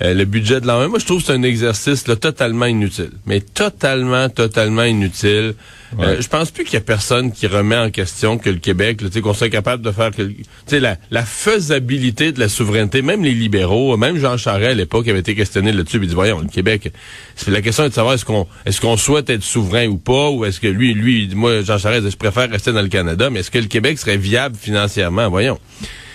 Euh, 0.03 0.15
le 0.15 0.25
budget 0.25 0.61
de 0.61 0.67
l'an 0.67 0.81
1, 0.81 0.89
moi, 0.89 0.99
je 0.99 1.05
trouve 1.05 1.21
que 1.21 1.27
c'est 1.27 1.33
un 1.35 1.43
exercice 1.43 2.07
là, 2.09 2.17
totalement 2.17 2.67
inutile. 2.67 3.11
Mais 3.27 3.41
totalement, 3.41 4.29
totalement 4.29 4.85
inutile. 4.85 5.55
Euh, 5.99 6.21
je 6.21 6.29
pense 6.29 6.51
plus 6.53 6.65
qu'il 6.65 6.75
y 6.75 6.77
a 6.77 6.81
personne 6.81 7.33
qui 7.33 7.47
remet 7.49 7.77
en 7.77 7.91
question 7.91 8.39
que 8.39 8.49
le 8.49 8.59
Québec, 8.59 9.01
là, 9.03 9.09
tu 9.09 9.15
sais, 9.15 9.21
qu'on 9.21 9.35
soit 9.35 9.49
capable 9.49 9.83
de 9.83 9.91
faire... 9.91 10.13
que- 10.13 10.23
Tu 10.23 10.45
sais, 10.67 10.79
la, 10.81 10.97
la 11.11 11.25
faisabilité 11.25 12.31
de 12.33 12.39
la 12.39 12.49
souveraineté, 12.49 13.03
même 13.03 13.25
les 13.25 13.35
libéraux, 13.35 13.97
même 13.97 14.17
Jean 14.19 14.37
Charest 14.37 14.71
à 14.71 14.75
l'époque 14.75 15.09
avait 15.09 15.19
été 15.21 15.35
questionné 15.35 15.73
là-dessus, 15.73 15.99
il 16.01 16.07
dit, 16.09 16.15
voyons, 16.15 16.41
le 16.41 16.47
Québec, 16.49 16.93
c'est 17.35 17.51
la 17.51 17.61
question 17.61 17.85
est 17.85 17.89
de 17.89 17.95
savoir 17.95 18.15
est-ce 18.15 18.25
qu'on 18.25 18.47
est-ce 18.67 18.81
qu'on 18.81 18.97
souhaite 18.97 19.31
être 19.31 19.43
souverain 19.43 19.87
ou 19.89 19.97
pas, 19.99 20.31
ou 20.31 20.45
est-ce 20.45 20.61
que 20.61 20.69
lui, 20.69 20.95
lui, 20.95 21.29
moi, 21.35 21.63
Jean 21.63 21.79
Charest, 21.79 22.09
je 22.09 22.17
préfère 22.17 22.49
rester 22.51 22.73
dans 22.73 22.83
le 22.83 22.89
Canada, 22.89 23.29
mais 23.31 23.41
est-ce 23.41 23.51
que 23.51 23.59
le 23.59 23.67
Québec 23.67 23.99
serait 23.99 24.17
viable 24.17 24.57
financièrement? 24.61 25.29
Voyons. 25.29 25.59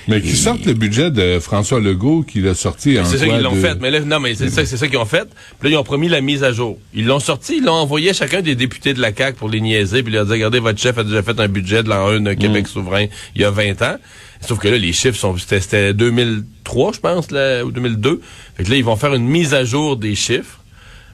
Mais 0.08 0.22
qui 0.22 0.36
sortent 0.36 0.66
le 0.66 0.74
budget 0.74 1.10
de 1.12 1.40
François 1.40 1.80
Legault, 1.80 2.24
qui 2.24 2.40
l'a 2.42 2.54
sorti 2.54 3.00
en 3.00 3.06
C'est 3.06 3.18
ça 3.18 3.26
qu'ils 3.28 3.42
l'ont 3.42 3.56
de- 3.56 3.60
fait. 3.60 3.76
Mais 3.82 3.90
là, 3.90 4.00
non, 4.02 4.20
mais 4.20 4.36
c'est 4.36 4.50
ça, 4.50 4.66
c'est 4.66 4.78
ça 4.78 4.88
qu'ils 4.88 4.98
ont 4.98 5.06
fait. 5.06 5.28
Puis 5.60 5.70
là, 5.70 5.76
ils 5.76 5.78
ont 5.80 5.84
promis 5.84 6.08
la 6.10 6.22
mise 6.22 6.44
à 6.44 6.52
jour. 6.52 6.78
Ils 6.94 7.06
l'ont 7.06 7.20
sorti, 7.20 7.58
ils 7.58 7.64
l'ont 7.64 7.74
envoyé 7.74 8.12
à 8.12 8.14
chacun 8.14 8.42
des 8.42 8.56
députés 8.56 8.94
de 8.94 9.02
la 9.02 9.14
CAQ 9.16 9.38
pour 9.38 9.50
les 9.50 9.62
niaiser, 9.62 10.04
puis 10.04 10.14
ils 10.14 10.16
leur 10.16 10.26
dit, 10.26 10.32
regardez, 10.34 10.60
votre 10.60 10.80
chef 10.80 10.98
a 10.98 11.04
déjà 11.04 11.24
fait 11.24 11.40
un 11.40 11.48
budget 11.48 11.82
de 11.84 11.90
l'an 11.90 12.08
1 12.08 12.20
de 12.22 12.34
Québec 12.34 12.68
souverain 12.68 13.06
il 13.36 13.42
y 13.42 13.46
a 13.46 13.50
20 13.52 13.82
ans. 13.82 13.96
Sauf 14.42 14.60
que 14.60 14.68
là, 14.68 14.78
les 14.78 14.94
chiffres 14.94 15.18
sont, 15.18 15.36
c'était, 15.38 15.60
c'était 15.60 15.94
2003, 15.94 16.92
je 16.94 17.00
pense, 17.00 17.32
là, 17.32 17.64
ou 17.66 17.72
2002. 17.72 18.22
Fait 18.58 18.64
que 18.64 18.70
là, 18.70 18.76
ils 18.78 18.84
vont 18.84 18.96
faire 18.96 19.14
une 19.14 19.26
mise 19.26 19.54
à 19.54 19.64
jour 19.64 19.98
des 19.98 20.14
chiffres. 20.16 20.60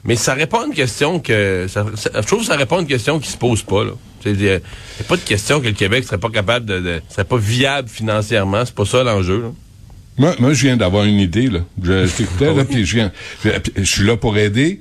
Mais 0.04 0.16
ça 0.16 0.34
répond 0.34 0.60
à 0.62 0.66
une 0.66 0.74
question 0.74 1.20
que, 1.20 1.66
ça, 1.68 1.86
ça- 1.94 2.10
je 2.14 2.26
trouve 2.26 2.40
que 2.40 2.46
ça 2.46 2.56
répond 2.56 2.78
à 2.78 2.80
une 2.80 2.86
question 2.88 3.20
qui 3.20 3.30
se 3.30 3.36
pose 3.36 3.62
pas, 3.62 3.84
là. 3.84 3.92
Il 4.24 4.40
y 4.40 4.50
a 4.50 4.58
pas 5.08 5.16
de 5.16 5.22
question 5.22 5.60
que 5.60 5.66
le 5.66 5.72
Québec 5.72 6.04
serait 6.04 6.18
pas 6.18 6.30
capable 6.30 6.64
de, 6.66 6.78
de 6.80 7.00
serait 7.08 7.24
pas 7.24 7.36
viable 7.38 7.88
financièrement. 7.88 8.64
C'est 8.64 8.74
pas 8.74 8.84
ça 8.84 9.02
l'enjeu, 9.02 9.40
là. 9.42 9.52
Moi, 10.18 10.34
moi, 10.38 10.52
je 10.52 10.62
viens 10.66 10.76
d'avoir 10.76 11.04
une 11.04 11.18
idée, 11.18 11.48
là. 11.48 11.60
Je, 11.82 12.06
je 12.06 12.12
t'écoutais, 12.12 12.54
là, 12.54 12.64
puis 12.70 12.84
je 12.84 12.94
viens, 12.96 13.12
je, 13.44 13.50
je 13.76 13.82
suis 13.84 14.04
là 14.04 14.16
pour 14.16 14.36
aider. 14.38 14.80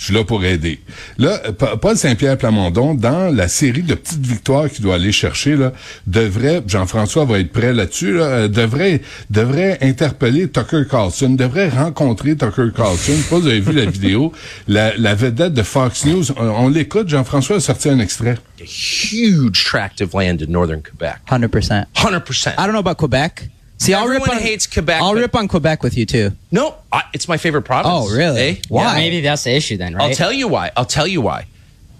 Je 0.00 0.06
suis 0.06 0.14
là 0.14 0.24
pour 0.24 0.42
aider. 0.46 0.80
Là, 1.18 1.42
euh, 1.44 1.52
Pa- 1.52 1.76
Paul 1.76 1.94
Saint-Pierre 1.94 2.38
Plamondon, 2.38 2.94
dans 2.94 3.28
la 3.34 3.48
série 3.48 3.82
de 3.82 3.92
petites 3.94 4.24
victoires 4.24 4.70
qu'il 4.70 4.82
doit 4.82 4.94
aller 4.94 5.12
chercher, 5.12 5.56
là, 5.56 5.74
devrait, 6.06 6.62
Jean-François 6.66 7.26
va 7.26 7.38
être 7.38 7.52
prêt 7.52 7.74
là-dessus, 7.74 8.14
là, 8.14 8.22
euh, 8.24 8.48
devrait, 8.48 9.02
devrait 9.28 9.76
interpeller 9.82 10.48
Tucker 10.48 10.84
Carlson, 10.90 11.28
devrait 11.28 11.68
rencontrer 11.68 12.34
Tucker 12.34 12.68
Carlson. 12.74 13.12
Je 13.14 13.22
sais 13.22 13.28
pas 13.28 13.36
si 13.36 13.42
vous 13.42 13.48
avez 13.48 13.60
vu 13.60 13.72
la 13.72 13.84
vidéo, 13.84 14.32
la, 14.68 14.96
la 14.96 15.14
vedette 15.14 15.52
de 15.52 15.62
Fox 15.62 16.06
News. 16.06 16.24
On, 16.38 16.46
on 16.48 16.68
l'écoute, 16.70 17.10
Jean-François 17.10 17.56
a 17.56 17.60
sorti 17.60 17.90
un 17.90 17.98
extrait. 17.98 18.38
a 18.58 18.64
huge 18.64 19.64
tract 19.66 20.00
of 20.00 20.14
land 20.14 20.38
in 20.40 20.46
northern 20.50 20.80
Quebec. 20.80 21.16
Hundred 21.30 21.48
percent. 21.50 21.84
100%. 21.94 22.52
I 22.52 22.56
don't 22.64 22.70
know 22.72 22.78
about 22.78 22.96
Quebec. 22.96 23.50
See, 23.80 23.94
I'll 23.94 24.06
rip 24.06 24.20
Everyone 24.20 24.36
on 24.36 24.42
hates 24.42 24.66
Quebec, 24.66 25.00
I'll 25.00 25.14
but- 25.14 25.20
rip 25.20 25.34
on 25.34 25.48
Quebec 25.48 25.82
with 25.82 25.96
you 25.96 26.04
too. 26.04 26.32
No, 26.52 26.76
I, 26.92 27.04
it's 27.14 27.26
my 27.28 27.38
favorite 27.38 27.62
province. 27.62 28.10
Oh, 28.12 28.14
really? 28.14 28.40
Eh? 28.40 28.56
Why? 28.68 28.82
Yeah. 28.84 28.94
Maybe 28.96 29.20
that's 29.22 29.44
the 29.44 29.52
issue 29.56 29.78
then, 29.78 29.94
right? 29.94 30.10
I'll 30.10 30.14
tell 30.14 30.32
you 30.32 30.48
why. 30.48 30.70
I'll 30.76 30.84
tell 30.84 31.06
you 31.06 31.22
why. 31.22 31.46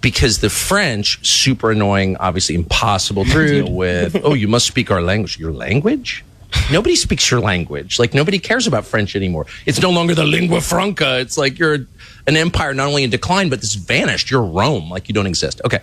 Because 0.03 0.41
the 0.41 0.51
French, 0.51 1.27
super 1.27 1.71
annoying, 1.71 2.17
obviously 2.19 2.55
impossible 2.55 3.25
to 3.25 3.39
Rude. 3.39 3.65
deal 3.67 3.75
with. 3.75 4.17
oh, 4.23 4.35
you 4.35 4.47
must 4.47 4.67
speak 4.67 4.91
our 4.91 5.01
language. 5.01 5.39
Your 5.39 5.53
language? 5.53 6.23
Nobody 6.71 6.97
speaks 6.97 7.31
your 7.31 7.41
language. 7.41 7.99
Like 7.99 8.13
nobody 8.13 8.39
cares 8.39 8.67
about 8.67 8.85
French 8.85 9.17
anymore. 9.17 9.47
It's 9.65 9.81
no 9.81 9.91
longer 9.91 10.15
the 10.15 10.25
lingua 10.25 10.61
franca. 10.61 11.19
It's 11.21 11.39
like 11.39 11.59
you're 11.59 11.87
an 12.27 12.37
empire 12.37 12.75
not 12.75 12.89
only 12.89 13.05
in 13.05 13.11
decline, 13.11 13.49
but 13.49 13.61
it's 13.61 13.75
vanished. 13.75 14.31
You're 14.31 14.43
Rome, 14.43 14.91
like 14.91 15.09
you 15.09 15.15
don't 15.15 15.27
exist. 15.27 15.61
Okay. 15.65 15.81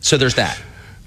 So 0.00 0.16
there's 0.16 0.36
that. 0.36 0.58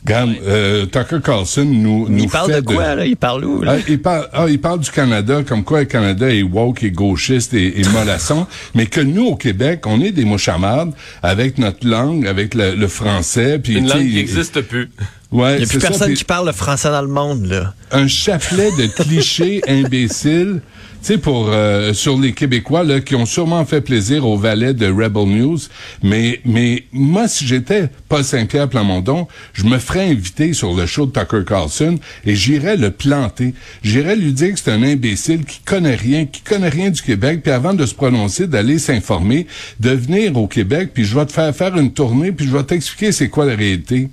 Regarde, 0.05 0.35
euh, 0.45 0.85
Tucker 0.85 1.19
Carlson 1.23 1.63
nous, 1.63 2.09
nous 2.09 2.23
Il 2.23 2.29
parle 2.29 2.51
fait 2.51 2.61
de 2.61 2.65
quoi, 2.73 2.95
là? 2.95 3.05
Il 3.05 3.15
parle 3.15 3.45
où, 3.45 3.61
là? 3.61 3.75
Ah, 3.77 3.83
il, 3.87 3.99
parle, 4.01 4.27
ah, 4.33 4.45
il 4.49 4.59
parle 4.59 4.79
du 4.81 4.91
Canada, 4.91 5.41
comme 5.47 5.63
quoi 5.63 5.79
le 5.79 5.85
Canada 5.85 6.29
est 6.29 6.43
woke 6.43 6.83
et 6.83 6.91
gauchiste 6.91 7.53
et, 7.53 7.79
et 7.79 7.83
mollasson, 7.89 8.45
mais 8.75 8.85
que 8.87 8.99
nous, 8.99 9.25
au 9.27 9.35
Québec, 9.37 9.83
on 9.85 10.01
est 10.01 10.11
des 10.11 10.25
mouchamardes 10.25 10.91
avec 11.21 11.57
notre 11.57 11.87
langue, 11.87 12.27
avec 12.27 12.53
le, 12.53 12.75
le 12.75 12.87
français. 12.89 13.59
Puis, 13.59 13.75
Une 13.77 13.87
langue 13.87 13.99
qui 14.01 14.09
il- 14.09 14.15
n'existe 14.15 14.61
plus. 14.61 14.89
Ouais, 15.31 15.55
Il 15.55 15.57
n'y 15.59 15.63
a 15.63 15.67
plus 15.67 15.79
ça, 15.81 15.87
personne 15.87 16.13
qui 16.13 16.23
parle 16.25 16.45
le 16.45 16.51
français 16.51 16.89
dans 16.91 17.01
le 17.01 17.07
monde, 17.07 17.47
là. 17.47 17.73
Un 17.91 18.07
chapelet 18.07 18.69
de 18.77 18.85
clichés 19.03 19.63
imbéciles, 19.67 20.61
sais, 21.07 21.17
pour 21.17 21.49
euh, 21.49 21.93
sur 21.93 22.19
les 22.19 22.33
Québécois 22.33 22.83
là, 22.83 22.99
qui 22.99 23.15
ont 23.15 23.25
sûrement 23.25 23.65
fait 23.65 23.81
plaisir 23.81 24.27
aux 24.27 24.37
valets 24.37 24.73
de 24.73 24.87
Rebel 24.87 25.27
News. 25.27 25.59
Mais, 26.01 26.39
mais 26.45 26.83
moi, 26.91 27.27
si 27.27 27.45
j'étais 27.45 27.89
Paul 28.09 28.23
Saint-Pierre 28.23 28.69
Plamondon, 28.69 29.27
je 29.53 29.65
me 29.65 29.77
ferais 29.77 30.09
inviter 30.09 30.53
sur 30.53 30.73
le 30.73 30.85
show 30.85 31.05
de 31.05 31.11
Tucker 31.11 31.43
Carlson 31.45 31.99
et 32.25 32.35
j'irais 32.35 32.77
le 32.77 32.91
planter. 32.91 33.53
J'irais 33.83 34.15
lui 34.15 34.33
dire 34.33 34.53
que 34.53 34.59
c'est 34.59 34.71
un 34.71 34.83
imbécile 34.83 35.45
qui 35.45 35.59
connaît 35.59 35.95
rien, 35.95 36.25
qui 36.25 36.41
connaît 36.41 36.69
rien 36.69 36.89
du 36.89 37.01
Québec, 37.01 37.41
puis 37.43 37.51
avant 37.51 37.73
de 37.73 37.85
se 37.85 37.95
prononcer, 37.95 38.47
d'aller 38.47 38.79
s'informer, 38.79 39.47
de 39.79 39.91
venir 39.91 40.37
au 40.37 40.47
Québec, 40.47 40.91
puis 40.93 41.03
je 41.03 41.15
vais 41.15 41.25
te 41.25 41.31
faire 41.31 41.55
faire 41.55 41.77
une 41.77 41.91
tournée, 41.91 42.31
puis 42.31 42.47
je 42.47 42.55
vais 42.55 42.63
t'expliquer 42.63 43.11
c'est 43.11 43.29
quoi 43.29 43.45
la 43.45 43.55
réalité. 43.55 44.09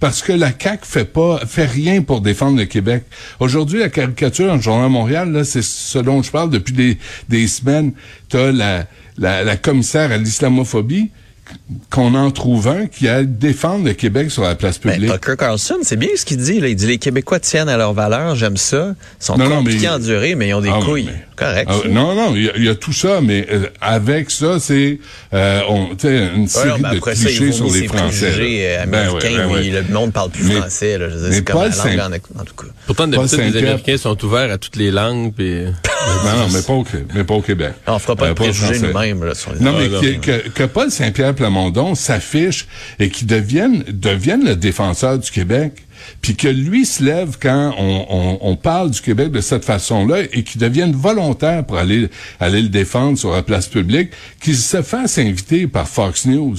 Parce 0.00 0.22
que 0.22 0.32
la 0.32 0.52
CAQ 0.58 0.84
fait 0.86 1.04
pas, 1.04 1.40
fait 1.46 1.66
rien 1.66 2.02
pour 2.02 2.20
défendre 2.20 2.58
le 2.58 2.64
Québec. 2.64 3.04
Aujourd'hui, 3.40 3.80
la 3.80 3.88
caricature 3.88 4.46
dans 4.46 4.56
le 4.56 4.60
Journal 4.62 4.90
Montréal, 4.90 5.32
là, 5.32 5.44
c'est 5.44 5.62
ce 5.62 5.98
dont 5.98 6.22
je 6.22 6.30
parle 6.30 6.50
depuis 6.50 6.72
des, 6.74 6.98
des 7.28 7.46
semaines. 7.46 7.92
T'as 8.28 8.52
la, 8.52 8.86
la 9.18 9.56
commissaire 9.56 10.12
à 10.12 10.16
l'islamophobie, 10.18 11.10
qu'on 11.90 12.14
en 12.14 12.30
trouve 12.30 12.68
un 12.68 12.86
qui 12.86 13.08
a 13.08 13.22
défendre 13.24 13.84
le 13.84 13.92
Québec 13.92 14.30
sur 14.30 14.42
la 14.42 14.54
place 14.54 14.80
Ben, 14.80 14.92
publique. 14.94 15.12
Tucker 15.12 15.34
Carlson, 15.38 15.76
c'est 15.82 15.96
bien 15.96 16.08
ce 16.16 16.24
qu'il 16.24 16.38
dit. 16.38 16.60
Là. 16.60 16.68
Il 16.68 16.76
dit 16.76 16.86
les 16.86 16.98
Québécois 16.98 17.40
tiennent 17.40 17.68
à 17.68 17.76
leurs 17.76 17.92
valeurs, 17.92 18.34
j'aime 18.36 18.56
ça. 18.56 18.94
Ils 19.20 19.24
sont 19.24 19.36
Non, 19.36 19.48
non, 19.48 19.56
compliqués 19.58 19.80
mais- 19.82 19.86
à 19.88 19.94
endurer, 19.96 20.34
mais 20.34 20.48
ils 20.48 20.54
ont 20.54 20.60
des 20.60 20.70
Ah, 20.72 20.80
couilles. 20.84 21.04
mais- 21.06 21.24
Correct. 21.36 21.68
Ah, 21.70 21.88
non, 21.88 22.14
non, 22.14 22.32
il 22.34 22.44
y, 22.44 22.48
a- 22.48 22.56
il 22.56 22.64
y 22.64 22.68
a 22.68 22.74
tout 22.74 22.92
ça, 22.94 23.20
mais 23.22 23.46
euh, 23.50 23.66
avec 23.80 24.30
ça, 24.30 24.58
c'est 24.58 24.98
euh, 25.34 25.60
on, 25.68 25.88
tu 25.94 26.06
sais, 26.08 26.28
une 26.34 26.42
Ouais, 26.42 26.46
série 26.48 26.68
non, 26.68 26.76
mais 26.82 26.90
de 26.92 26.96
après 26.96 27.14
ça, 27.14 27.24
clichés 27.26 27.52
sur 27.52 27.66
les 27.72 27.88
Français. 27.88 28.30
préjugés 28.32 28.66
euh. 28.68 28.86
Ben 28.86 28.98
américains. 29.08 29.28
ouais, 29.28 29.36
ben 29.36 29.74
ouais. 29.76 29.82
Le 29.88 29.94
monde 29.94 30.12
parle 30.12 30.30
plus 30.30 30.44
Mais- 30.44 30.54
français. 30.54 30.96
Là. 30.98 31.08
Je 31.10 31.14
veux 31.14 31.20
dire, 31.20 31.28
mais 31.30 31.34
c'est 31.36 31.44
comme 31.44 31.60
Paul 31.60 31.70
la 31.86 31.96
langue 32.08 32.20
en, 32.36 32.40
en 32.40 32.44
tout 32.44 32.54
cas. 32.54 32.66
Pourtant, 32.86 33.06
d'habitude, 33.06 33.38
les. 33.54 33.58
Américains 33.58 33.96
sont 33.98 34.24
ouverts 34.24 34.50
à 34.50 34.58
toutes 34.58 34.76
les 34.76 34.90
langues. 34.90 35.32
Puis... 35.34 35.64
Non, 36.24 36.36
non, 36.38 36.48
mais 36.52 36.62
pas 36.62 36.72
au, 36.72 36.84
mais 37.14 37.24
pas 37.24 37.34
au 37.34 37.42
Québec. 37.42 37.72
On 37.86 37.98
fera 37.98 38.16
pas 38.16 38.26
Euh, 38.26 38.34
de 38.34 38.34
nous-mêmes. 38.86 38.92
Non, 39.60 39.72
mais 39.78 39.88
non. 39.88 40.00
que, 40.00 40.16
que, 40.18 40.48
que 40.48 40.62
Paul 40.64 40.90
Saint-Pierre 40.90 41.34
Plamondon 41.34 41.94
s'affiche 41.94 42.66
et 42.98 43.08
qu'il 43.10 43.26
devienne, 43.26 43.84
devienne 43.88 44.44
le 44.44 44.56
défenseur 44.56 45.18
du 45.18 45.30
Québec, 45.30 45.72
puis 46.22 46.36
que 46.36 46.48
lui 46.48 46.84
se 46.86 47.02
lève 47.02 47.36
quand 47.40 47.74
on, 47.78 48.06
on, 48.08 48.38
on 48.40 48.56
parle 48.56 48.90
du 48.90 49.00
Québec 49.00 49.30
de 49.32 49.40
cette 49.40 49.64
façon-là 49.64 50.22
et 50.32 50.42
qu'il 50.44 50.60
devienne 50.60 50.92
volontaire 50.92 51.64
pour 51.64 51.78
aller, 51.78 52.08
aller 52.40 52.62
le 52.62 52.68
défendre 52.68 53.18
sur 53.18 53.32
la 53.32 53.42
place 53.42 53.66
publique, 53.66 54.10
qu'il 54.40 54.56
se 54.56 54.82
fasse 54.82 55.18
inviter 55.18 55.66
par 55.66 55.88
Fox 55.88 56.26
News 56.26 56.56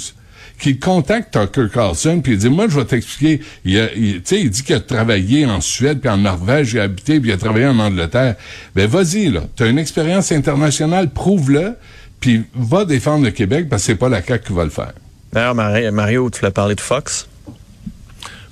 qu'il 0.59 0.79
contacte 0.79 1.33
Tucker 1.33 1.67
Carlson 1.73 2.19
puis 2.23 2.33
il 2.33 2.37
dit 2.39 2.49
moi 2.49 2.67
je 2.67 2.79
vais 2.79 2.85
t'expliquer 2.85 3.41
il, 3.65 3.77
a- 3.79 3.93
il- 3.93 4.15
tu 4.15 4.35
sais 4.35 4.41
il 4.41 4.49
dit 4.49 4.63
qu'il 4.63 4.75
a 4.75 4.79
travaillé 4.79 5.45
en 5.45 5.61
Suède 5.61 5.99
puis 5.99 6.09
en 6.09 6.17
Norvège 6.17 6.73
il 6.73 6.79
a 6.79 6.83
habité 6.83 7.19
puis 7.19 7.29
il 7.29 7.33
a 7.33 7.37
travaillé 7.37 7.67
en 7.67 7.77
Angleterre 7.79 8.35
ben 8.75 8.87
vas-y 8.87 9.29
là 9.29 9.41
tu 9.55 9.63
as 9.63 9.67
une 9.67 9.77
expérience 9.79 10.31
internationale 10.31 11.09
prouve-le 11.11 11.75
puis 12.19 12.43
va 12.55 12.85
défendre 12.85 13.23
le 13.25 13.31
Québec 13.31 13.67
parce 13.69 13.83
que 13.83 13.85
c'est 13.87 13.95
pas 13.95 14.09
la 14.09 14.23
CAQ 14.23 14.47
qui 14.47 14.53
va 14.53 14.63
le 14.63 14.69
faire 14.71 14.93
D'ailleurs, 15.33 15.53
Mari- 15.55 15.91
Mario, 15.91 16.29
tu 16.29 16.39
voulais 16.39 16.51
parler 16.53 16.73
de 16.73 16.81
Fox? 16.81 17.27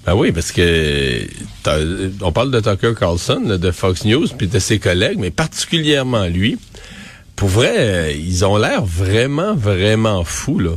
Ben 0.05 0.13
oui, 0.13 0.31
parce 0.31 0.51
que 0.51 1.21
t'as- 1.63 1.79
on 2.21 2.31
parle 2.31 2.51
de 2.51 2.59
Tucker 2.59 2.93
Carlson, 2.99 3.41
là, 3.45 3.57
de 3.57 3.71
Fox 3.71 4.05
News, 4.05 4.27
puis 4.37 4.47
de 4.47 4.59
ses 4.59 4.77
collègues, 4.77 5.17
mais 5.17 5.31
particulièrement 5.31 6.25
lui. 6.27 6.59
Pour 7.35 7.49
vrai, 7.49 7.73
euh, 7.77 8.11
ils 8.11 8.45
ont 8.45 8.57
l'air 8.57 8.85
vraiment, 8.85 9.55
vraiment 9.55 10.23
fous, 10.23 10.59
là. 10.59 10.71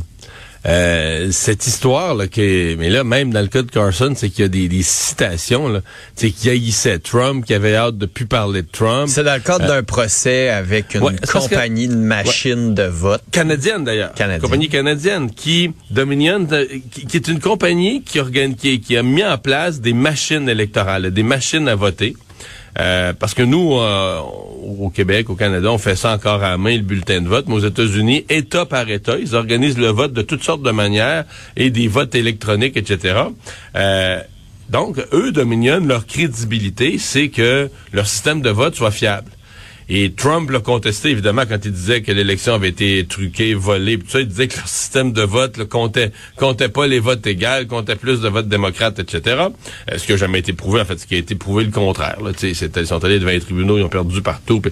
Euh, 0.65 1.29
cette 1.31 1.65
histoire 1.67 2.15
là 2.15 2.27
que 2.27 2.75
mais 2.75 2.89
là 2.89 3.05
même 3.05 3.31
dans 3.31 3.39
le 3.39 3.47
cas 3.47 3.61
de 3.61 3.71
Carson 3.71 4.11
c'est 4.13 4.29
qu'il 4.29 4.41
y 4.41 4.45
a 4.45 4.49
des, 4.49 4.67
des 4.67 4.83
citations 4.83 5.69
là 5.69 5.79
c'est 6.17 6.31
qu'il 6.31 6.49
haïssait 6.49 6.99
Trump 6.99 7.45
qui 7.45 7.53
avait 7.53 7.75
hâte 7.75 7.97
de 7.97 8.05
plus 8.05 8.25
parler 8.25 8.63
de 8.63 8.67
Trump 8.69 9.07
C'est 9.07 9.23
dans 9.23 9.35
le 9.35 9.39
cadre 9.39 9.65
d'un 9.67 9.83
procès 9.83 10.49
avec 10.49 10.95
une 10.95 11.03
ouais, 11.03 11.15
que- 11.15 11.31
compagnie 11.31 11.87
de 11.87 11.95
machines 11.95 12.75
de 12.75 12.83
vote. 12.83 13.21
canadienne 13.31 13.85
d'ailleurs. 13.85 14.13
Canadienne. 14.15 14.41
Compagnie 14.41 14.67
canadienne 14.67 15.31
qui 15.31 15.71
Dominion, 15.91 16.45
euh, 16.51 16.65
qui, 16.91 17.05
qui 17.05 17.15
est 17.15 17.27
une 17.29 17.39
compagnie 17.39 18.03
qui, 18.03 18.81
qui 18.81 18.97
a 18.97 19.01
mis 19.03 19.23
en 19.23 19.37
place 19.37 19.79
des 19.79 19.93
machines 19.93 20.49
électorales, 20.49 21.11
des 21.11 21.23
machines 21.23 21.69
à 21.69 21.75
voter. 21.75 22.17
Euh, 22.77 23.13
parce 23.13 23.33
que 23.33 23.41
nous, 23.41 23.73
euh, 23.79 24.19
au 24.19 24.89
Québec, 24.89 25.29
au 25.29 25.35
Canada, 25.35 25.71
on 25.71 25.77
fait 25.77 25.95
ça 25.95 26.13
encore 26.13 26.43
à 26.43 26.57
main, 26.57 26.75
le 26.75 26.83
bulletin 26.83 27.21
de 27.21 27.27
vote. 27.27 27.45
Mais 27.47 27.55
aux 27.55 27.65
États-Unis, 27.65 28.25
État 28.29 28.65
par 28.65 28.89
État, 28.89 29.17
ils 29.17 29.35
organisent 29.35 29.77
le 29.77 29.87
vote 29.87 30.13
de 30.13 30.21
toutes 30.21 30.43
sortes 30.43 30.61
de 30.61 30.71
manières 30.71 31.25
et 31.55 31.69
des 31.69 31.87
votes 31.87 32.15
électroniques, 32.15 32.77
etc. 32.77 33.23
Euh, 33.75 34.19
donc, 34.69 35.03
eux, 35.13 35.31
Dominion, 35.31 35.79
leur 35.79 36.05
crédibilité, 36.05 36.97
c'est 36.99 37.29
que 37.29 37.69
leur 37.91 38.07
système 38.07 38.41
de 38.41 38.49
vote 38.51 38.75
soit 38.75 38.91
fiable. 38.91 39.31
Et 39.91 40.11
Trump 40.11 40.51
l'a 40.51 40.59
contesté, 40.59 41.09
évidemment, 41.09 41.43
quand 41.49 41.65
il 41.65 41.71
disait 41.71 42.01
que 42.03 42.11
l'élection 42.11 42.53
avait 42.53 42.69
été 42.69 43.05
truquée, 43.07 43.55
volée, 43.55 43.97
pis 43.97 44.05
tout 44.05 44.11
ça. 44.11 44.19
Il 44.19 44.27
disait 44.27 44.47
que 44.47 44.55
leur 44.57 44.67
système 44.67 45.11
de 45.13 45.23
vote 45.23 45.57
là, 45.57 45.65
comptait, 45.65 46.11
comptait 46.35 46.69
pas 46.69 46.85
les 46.85 46.99
votes 46.99 47.25
égaux, 47.25 47.65
comptait 47.67 47.95
plus 47.95 48.21
de 48.21 48.29
votes 48.29 48.47
démocrates, 48.47 48.99
etc. 48.99 49.21
Euh, 49.91 49.97
ce 49.97 50.05
qui 50.05 50.13
a 50.13 50.17
jamais 50.17 50.39
été 50.39 50.53
prouvé, 50.53 50.81
en 50.81 50.85
fait, 50.85 50.99
ce 50.99 51.07
qui 51.07 51.15
a 51.15 51.17
été 51.17 51.33
prouvé 51.33 51.63
le 51.63 51.71
contraire. 51.71 52.17
Là, 52.23 52.31
ils 52.43 52.55
sont 52.87 53.03
allés 53.03 53.17
devant 53.19 53.31
les 53.31 53.39
tribunaux, 53.39 53.77
ils 53.79 53.83
ont 53.83 53.89
perdu 53.89 54.21
partout. 54.21 54.61
puis- 54.61 54.71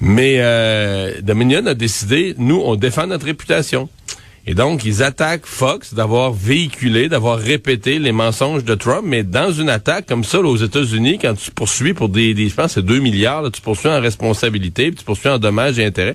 Mais 0.00 0.36
euh, 0.40 1.12
Dominion 1.22 1.64
a 1.66 1.74
décidé, 1.74 2.34
nous, 2.36 2.60
on 2.62 2.74
défend 2.76 3.06
notre 3.06 3.24
réputation. 3.24 3.88
Et 4.46 4.54
donc, 4.54 4.84
ils 4.84 5.02
attaquent 5.02 5.46
Fox 5.46 5.94
d'avoir 5.94 6.32
véhiculé, 6.32 7.08
d'avoir 7.08 7.38
répété 7.38 7.98
les 7.98 8.12
mensonges 8.12 8.62
de 8.64 8.74
Trump, 8.74 9.04
mais 9.06 9.22
dans 9.22 9.50
une 9.50 9.70
attaque 9.70 10.06
comme 10.06 10.22
ça 10.22 10.40
aux 10.40 10.56
États-Unis, 10.56 11.18
quand 11.18 11.34
tu 11.34 11.50
poursuis 11.50 11.94
pour 11.94 12.10
des, 12.10 12.34
des 12.34 12.50
je 12.50 12.54
pense, 12.54 12.72
c'est 12.72 12.84
2 12.84 12.98
milliards, 12.98 13.40
là, 13.40 13.50
tu 13.50 13.62
poursuis 13.62 13.88
en 13.88 14.00
responsabilité, 14.00 14.88
puis 14.90 14.96
tu 14.96 15.04
poursuis 15.04 15.30
en 15.30 15.38
dommages 15.38 15.78
et 15.78 15.84
intérêts, 15.84 16.14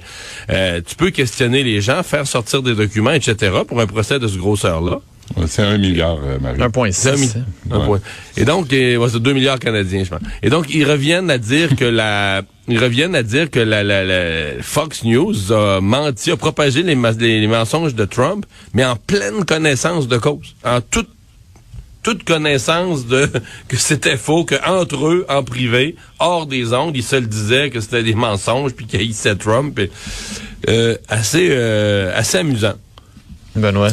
euh, 0.52 0.80
tu 0.86 0.96
peux 0.96 1.10
questionner 1.10 1.64
les 1.64 1.82
gens, 1.82 2.04
faire 2.04 2.28
sortir 2.28 2.62
des 2.62 2.76
documents, 2.76 3.12
etc., 3.12 3.52
pour 3.68 3.82
un 3.82 3.88
procès 3.88 4.20
de 4.20 4.28
ce 4.28 4.38
grosseur-là. 4.38 5.02
C'est 5.48 5.62
un 5.62 5.78
milliard 5.78 6.18
euh, 6.24 6.38
Marie 6.40 6.60
1,6. 6.60 6.92
C'est 6.94 7.10
un 7.10 7.16
mi- 7.16 7.32
un 7.72 7.80
Ouais. 7.80 7.86
point. 7.86 8.00
Et 8.36 8.46
donc, 8.46 8.74
euh, 8.74 8.98
ouais, 8.98 9.08
c'est 9.10 9.22
2 9.22 9.34
milliards 9.34 9.60
canadiens, 9.60 10.04
je 10.04 10.10
pense. 10.10 10.20
Et 10.42 10.50
donc, 10.50 10.66
ils 10.74 10.84
reviennent 10.86 11.30
à 11.30 11.38
dire 11.38 11.76
que 11.76 11.86
la, 11.86 12.42
ils 12.68 12.80
reviennent 12.80 13.16
à 13.16 13.24
dire 13.24 13.50
que 13.50 13.60
la, 13.60 13.84
la, 13.84 14.04
la 14.04 14.62
Fox 14.62 15.04
News 15.04 15.52
a 15.54 15.80
menti, 15.82 16.32
a 16.32 16.38
propagé 16.38 16.84
les- 16.84 16.96
les 16.96 17.48
mensonges 17.48 17.96
de 17.96 18.06
Trump, 18.06 18.46
mais 18.74 18.84
en 18.86 18.96
pleine 18.96 19.46
connaissance 19.46 20.08
de 20.08 20.18
cause, 20.18 20.56
en 20.66 20.82
toute 20.82 21.10
toute 22.02 22.24
connaissance 22.24 23.06
de 23.08 23.30
que 23.68 23.76
c'était 23.76 24.16
faux, 24.18 24.46
que 24.46 24.56
entre 24.66 25.08
eux, 25.08 25.26
en 25.30 25.44
privé, 25.44 25.96
hors 26.20 26.46
des 26.48 26.74
ondes, 26.74 26.96
ils 26.96 27.04
se 27.04 27.18
le 27.18 27.28
disaient 27.28 27.70
que 27.70 27.82
c'était 27.82 28.04
des 28.04 28.16
mensonges, 28.16 28.72
puis 28.72 28.86
qu'ils 28.88 29.02
haïssaient 29.02 29.36
Trump. 29.36 29.78
et, 29.80 29.92
euh, 30.70 30.96
assez, 31.10 31.50
euh, 31.52 32.12
assez 32.18 32.38
amusant. 32.38 32.74
Benoît? 33.56 33.90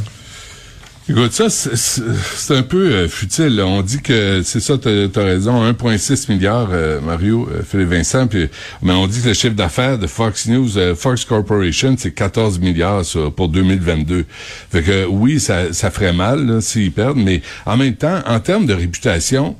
Écoute, 1.08 1.32
ça, 1.32 1.48
c'est- 1.48 2.52
un 2.52 2.62
peu 2.62 2.90
euh, 2.90 3.08
futile. 3.08 3.60
On 3.64 3.80
dit 3.82 4.00
que, 4.00 4.42
c'est 4.44 4.58
ça, 4.58 4.76
t'as 4.76 4.90
as 4.90 5.24
raison, 5.24 5.62
1,6 5.62 6.28
milliard, 6.28 6.70
euh, 6.72 7.00
Mario, 7.00 7.48
euh, 7.52 7.62
Philippe 7.62 7.90
Vincent, 7.90 8.26
puis, 8.26 8.48
mais 8.82 8.92
on 8.92 9.06
dit 9.06 9.22
que 9.22 9.28
le 9.28 9.34
chiffre 9.34 9.54
d'affaires 9.54 9.98
de 9.98 10.08
Fox 10.08 10.46
News, 10.48 10.76
euh, 10.76 10.96
Fox 10.96 11.24
Corporation, 11.24 11.94
c'est 11.96 12.10
14 12.10 12.58
milliards 12.58 13.04
ça, 13.04 13.20
pour 13.34 13.48
2022. 13.48 14.24
Fait 14.72 14.82
que, 14.82 15.04
oui, 15.06 15.38
ça, 15.38 15.72
ça 15.72 15.92
ferait 15.92 16.12
mal 16.12 16.60
s'ils 16.60 16.90
perdent, 16.90 17.18
mais 17.18 17.40
en 17.66 17.76
même 17.76 17.94
temps, 17.94 18.20
en 18.26 18.40
termes 18.40 18.66
de 18.66 18.74
réputation, 18.74 19.54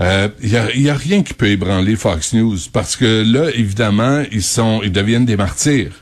il 0.00 0.48
y, 0.50 0.56
a, 0.56 0.74
y 0.74 0.90
a 0.90 0.94
rien 0.96 1.22
qui 1.22 1.32
peut 1.32 1.46
ébranler 1.46 1.94
Fox 1.94 2.32
News 2.32 2.56
parce 2.72 2.96
que 2.96 3.22
là, 3.24 3.50
évidemment, 3.54 4.24
ils 4.32 4.42
sont, 4.42 4.80
ils 4.82 4.90
deviennent 4.90 5.26
des 5.26 5.36
martyrs 5.36 5.92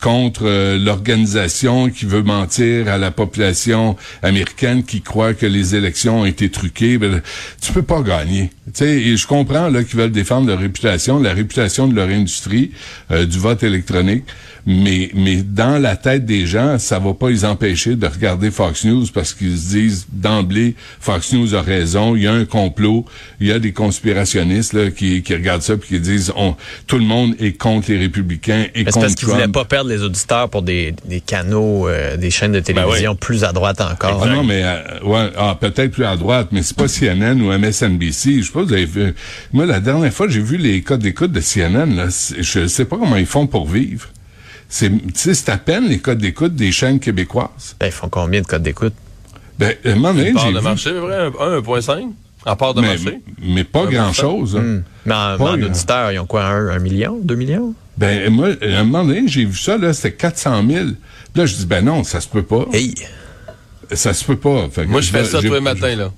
contre 0.00 0.42
euh, 0.44 0.78
l'organisation 0.78 1.88
qui 1.90 2.04
veut 2.04 2.22
mentir 2.22 2.88
à 2.88 2.98
la 2.98 3.10
population 3.10 3.96
américaine 4.22 4.84
qui 4.84 5.00
croit 5.00 5.34
que 5.34 5.46
les 5.46 5.74
élections 5.74 6.20
ont 6.20 6.24
été 6.24 6.50
truquées. 6.50 6.98
Ben, 6.98 7.22
tu 7.60 7.72
peux 7.72 7.82
pas 7.82 8.02
gagner. 8.02 8.50
Tu 8.66 8.72
sais, 8.74 8.96
et 8.96 9.16
je 9.16 9.26
comprends 9.26 9.68
là 9.68 9.82
qu'ils 9.84 9.98
veulent 9.98 10.10
défendre 10.10 10.48
leur 10.48 10.58
réputation, 10.58 11.20
la 11.20 11.32
réputation 11.32 11.86
de 11.86 11.94
leur 11.94 12.08
industrie 12.08 12.72
euh, 13.10 13.26
du 13.26 13.38
vote 13.38 13.62
électronique, 13.62 14.24
mais 14.66 15.10
mais 15.14 15.42
dans 15.42 15.78
la 15.78 15.96
tête 15.96 16.24
des 16.24 16.46
gens, 16.46 16.78
ça 16.78 16.98
va 16.98 17.12
pas 17.12 17.28
les 17.28 17.44
empêcher 17.44 17.96
de 17.96 18.06
regarder 18.06 18.50
Fox 18.50 18.84
News 18.84 19.06
parce 19.12 19.34
qu'ils 19.34 19.58
se 19.58 19.68
disent 19.70 20.06
d'emblée 20.12 20.74
Fox 21.00 21.32
News 21.32 21.54
a 21.54 21.60
raison, 21.60 22.16
il 22.16 22.22
y 22.22 22.26
a 22.26 22.32
un 22.32 22.46
complot, 22.46 23.04
il 23.40 23.48
y 23.48 23.52
a 23.52 23.58
des 23.58 23.72
conspirationnistes 23.72 24.72
là, 24.72 24.90
qui, 24.90 25.22
qui 25.22 25.34
regardent 25.34 25.62
ça 25.62 25.76
puis 25.76 25.88
qui 25.88 26.00
disent 26.00 26.32
on, 26.36 26.56
tout 26.86 26.98
le 26.98 27.04
monde 27.04 27.34
est 27.38 27.52
contre 27.52 27.90
les 27.90 27.98
républicains 27.98 28.66
et 28.74 28.84
contre 28.84 29.00
parce 29.00 29.14
qu'ils 29.14 29.28
voulaient 29.28 29.42
Trump. 29.42 29.54
pas 29.54 29.64
perdre 29.64 29.83
les 29.88 30.02
auditeurs 30.02 30.48
pour 30.48 30.62
des, 30.62 30.94
des 31.04 31.20
canaux, 31.20 31.88
euh, 31.88 32.16
des 32.16 32.30
chaînes 32.30 32.52
de 32.52 32.60
télévision 32.60 33.14
plus 33.16 33.44
à 33.44 33.52
droite 33.52 33.80
encore. 33.80 34.22
Ah 34.24 34.28
non, 34.28 34.44
mais 34.44 34.62
euh, 34.64 34.80
ouais, 35.04 35.30
ah, 35.36 35.56
peut-être 35.60 35.92
plus 35.92 36.04
à 36.04 36.16
droite, 36.16 36.48
mais 36.52 36.62
c'est 36.62 36.76
pas 36.76 36.88
CNN 36.88 37.40
ou 37.40 37.52
MSNBC. 37.56 38.38
Je 38.40 38.46
sais 38.46 38.52
pas, 38.52 38.62
vous 38.62 38.72
avez 38.72 38.84
vu. 38.86 39.14
Moi, 39.52 39.66
la 39.66 39.80
dernière 39.80 40.12
fois, 40.12 40.28
j'ai 40.28 40.40
vu 40.40 40.56
les 40.56 40.82
codes 40.82 41.00
d'écoute 41.00 41.32
de 41.32 41.40
CNN. 41.40 41.94
Là, 41.96 42.06
je 42.38 42.66
sais 42.66 42.84
pas 42.84 42.96
comment 42.96 43.16
ils 43.16 43.26
font 43.26 43.46
pour 43.46 43.66
vivre. 43.68 44.08
C'est, 44.68 44.90
tu 44.90 44.98
sais, 45.14 45.34
c'est 45.34 45.50
à 45.50 45.58
peine 45.58 45.86
les 45.88 45.98
codes 45.98 46.18
d'écoute 46.18 46.54
des 46.54 46.72
chaînes 46.72 46.98
québécoises. 46.98 47.76
Ben, 47.78 47.86
ils 47.86 47.92
font 47.92 48.08
combien 48.08 48.40
de 48.40 48.46
codes 48.46 48.62
d'écoute? 48.62 48.94
Ben, 49.58 49.74
un 49.84 49.94
moment 49.94 50.14
donné, 50.14 50.32
j'ai 50.36 50.52
de 50.52 50.58
vu, 50.58 50.64
marché, 50.64 50.92
vrai? 50.92 51.16
Un- 51.38 51.60
1,5? 51.60 52.08
En 52.46 52.56
part 52.56 52.74
de 52.74 52.80
mais, 52.80 52.88
marché? 52.88 53.20
mais 53.40 53.64
pas 53.64 53.82
Un 53.82 53.90
grand 53.90 54.12
chose. 54.12 54.56
Hmm. 54.56 54.82
Mais 55.06 55.14
en, 55.14 55.16
Pas 55.16 55.52
en 55.52 55.56
grand- 55.56 55.66
auditeurs, 55.66 56.12
ils 56.12 56.18
ont 56.18 56.26
quoi, 56.26 56.44
un, 56.44 56.68
un 56.68 56.78
million, 56.78 57.18
deux 57.22 57.36
millions? 57.36 57.72
Ben, 57.96 58.28
moi, 58.30 58.48
à 58.60 58.66
un 58.80 58.84
moment 58.84 59.04
donné, 59.04 59.22
j'ai 59.28 59.44
vu 59.44 59.56
ça, 59.56 59.76
là, 59.78 59.92
c'était 59.92 60.12
400 60.12 60.64
000. 60.68 60.86
Là, 61.36 61.46
je 61.46 61.54
dis, 61.54 61.66
ben 61.66 61.84
non, 61.84 62.02
ça 62.04 62.20
se 62.20 62.28
peut 62.28 62.42
pas. 62.42 62.66
Hey! 62.72 62.94
Ça 63.92 64.12
se 64.14 64.24
peut 64.24 64.36
pas. 64.36 64.68
Fait 64.72 64.86
Moi, 64.86 65.00
je 65.00 65.10
fais 65.10 65.24
ça 65.24 65.40
tous 65.40 65.52
les 65.52 65.60
matins, 65.60 65.94
là. 65.94 66.10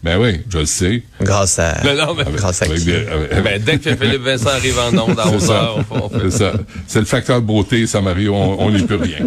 Ben 0.00 0.16
oui, 0.20 0.42
je 0.48 0.58
le 0.58 0.66
sais. 0.66 1.02
Grâce 1.20 1.58
à. 1.58 1.80
Non, 1.84 1.94
non, 1.96 2.14
mais- 2.14 2.22
grâce 2.36 2.62
à 2.62 2.66
Avec 2.66 2.78
qui? 2.78 2.92
avec- 2.92 3.42
Ben, 3.42 3.60
dès 3.60 3.78
que 3.78 3.96
Philippe 3.96 4.22
Vincent 4.22 4.50
arrive 4.50 4.78
en 4.78 4.96
onde 4.96 5.18
à 5.18 5.24
C'est 5.24 5.28
11 5.34 5.44
ça. 5.46 5.52
heures, 5.54 5.78
on 5.78 5.82
fait- 5.82 6.02
on 6.04 6.08
fait 6.08 6.30
C'est 6.30 6.38
ça. 6.38 6.52
C'est 6.86 6.98
le 7.00 7.04
facteur 7.04 7.42
beauté, 7.42 7.84
ça, 7.88 8.00
Mario. 8.00 8.32
On 8.34 8.70
n'y 8.70 8.84
peut 8.84 8.94
rien. 9.02 9.26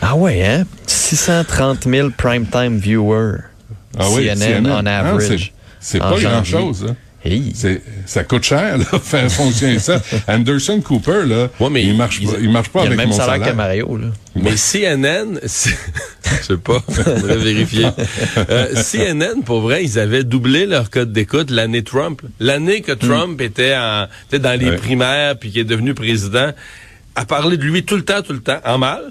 Ah 0.00 0.16
ouais, 0.16 0.42
hein? 0.44 0.64
630 0.86 1.84
000 1.84 2.08
primetime 2.16 2.78
viewers. 2.78 3.38
Ah 3.98 4.06
oui, 4.10 4.28
CNN, 4.34 4.66
on 4.66 4.86
Ah, 4.86 4.98
average. 5.00 5.52
c'est- 5.80 5.98
pas 5.98 6.18
grand-chose. 6.18 6.86
Hein? 6.88 6.96
Hey! 7.24 7.52
C'est- 7.54 7.80
Ça 8.06 8.22
coûte 8.22 8.42
cher, 8.42 8.76
là, 8.78 8.84
faire 9.02 9.30
fonctionner 9.32 9.78
ça. 9.78 10.02
Anderson 10.28 10.80
Cooper, 10.82 11.24
là, 11.26 11.48
Ouais, 11.58 11.70
mais 11.70 11.82
il 11.82 11.96
marche 11.96 12.18
il- 12.20 12.28
pas, 12.28 12.34
il 12.40 12.50
marche 12.50 12.68
pas 12.68 12.80
Il 12.80 12.82
a 12.82 12.84
le 12.90 12.92
avec 12.94 12.98
même 12.98 13.08
mon 13.08 13.14
salaire 13.16 13.38
salaire. 13.40 13.56
Mario, 13.56 13.96
là. 13.96 14.06
Mais 14.36 14.56
CNN, 14.56 15.40
c'est- 15.46 15.70
je 16.40 16.44
sais 16.44 16.56
pas, 16.58 16.82
on 16.88 16.92
devrait 17.20 17.36
vérifier. 17.38 17.86
Euh, 18.50 18.74
CNN, 18.74 19.42
pour 19.44 19.60
vrai, 19.62 19.82
ils 19.84 19.98
avaient 19.98 20.22
doublé 20.24 20.66
leur 20.66 20.90
code 20.90 21.12
d'écoute 21.12 21.50
l'année 21.50 21.82
Trump. 21.82 22.20
L'année 22.40 22.82
que 22.82 22.92
Trump 22.92 23.40
était, 23.40 23.74
en, 23.74 24.06
était 24.28 24.38
dans 24.38 24.58
les 24.58 24.70
Ouais. 24.70 24.76
primaires 24.76 25.38
puis 25.38 25.50
qui 25.50 25.60
est 25.60 25.64
devenu 25.64 25.94
président, 25.94 26.50
à 27.16 27.24
parler 27.24 27.56
de 27.56 27.62
lui 27.64 27.84
tout 27.84 27.96
le 27.96 28.04
temps, 28.04 28.20
tout 28.22 28.32
le 28.34 28.40
temps, 28.40 28.60
en 28.66 28.76
mal. 28.78 29.02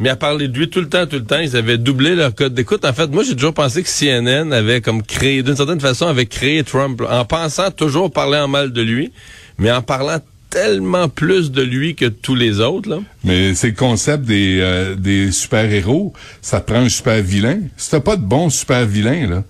Mais 0.00 0.08
à 0.08 0.16
parler 0.16 0.48
de 0.48 0.58
lui 0.58 0.68
tout 0.68 0.80
le 0.80 0.88
temps, 0.88 1.06
tout 1.06 1.16
le 1.16 1.24
temps, 1.24 1.38
ils 1.38 1.56
avaient 1.56 1.78
doublé 1.78 2.14
leur 2.16 2.34
code 2.34 2.52
d'écoute. 2.54 2.84
En 2.84 2.92
fait, 2.92 3.06
moi, 3.08 3.22
j'ai 3.22 3.34
toujours 3.34 3.54
pensé 3.54 3.82
que 3.82 3.88
CNN 3.88 4.52
avait 4.52 4.80
comme 4.80 5.02
créé, 5.04 5.42
d'une 5.44 5.54
certaine 5.56 5.80
façon, 5.80 6.06
avait 6.08 6.26
créé 6.26 6.64
Trump, 6.64 7.00
en 7.08 7.24
pensant 7.24 7.70
toujours 7.70 8.12
parler 8.12 8.38
en 8.38 8.48
mal 8.48 8.72
de 8.72 8.82
lui, 8.82 9.12
mais 9.56 9.70
en 9.70 9.82
parlant 9.82 10.18
tellement 10.50 11.08
plus 11.08 11.50
de 11.52 11.62
lui 11.62 11.94
que 11.94 12.06
tous 12.06 12.34
les 12.34 12.60
autres, 12.60 12.88
là. 12.90 12.98
Mais 13.24 13.54
c'est 13.54 13.68
le 13.68 13.74
concept 13.74 14.24
des, 14.24 14.58
euh, 14.60 14.94
des 14.96 15.30
super-héros. 15.32 16.12
Ça 16.42 16.60
prend 16.60 16.76
un 16.80 16.88
super-vilain. 16.88 17.58
Si 17.76 17.90
t'as 17.90 18.00
pas 18.00 18.16
de 18.16 18.22
bon 18.22 18.50
super-vilain, 18.50 19.28
là, 19.28 19.44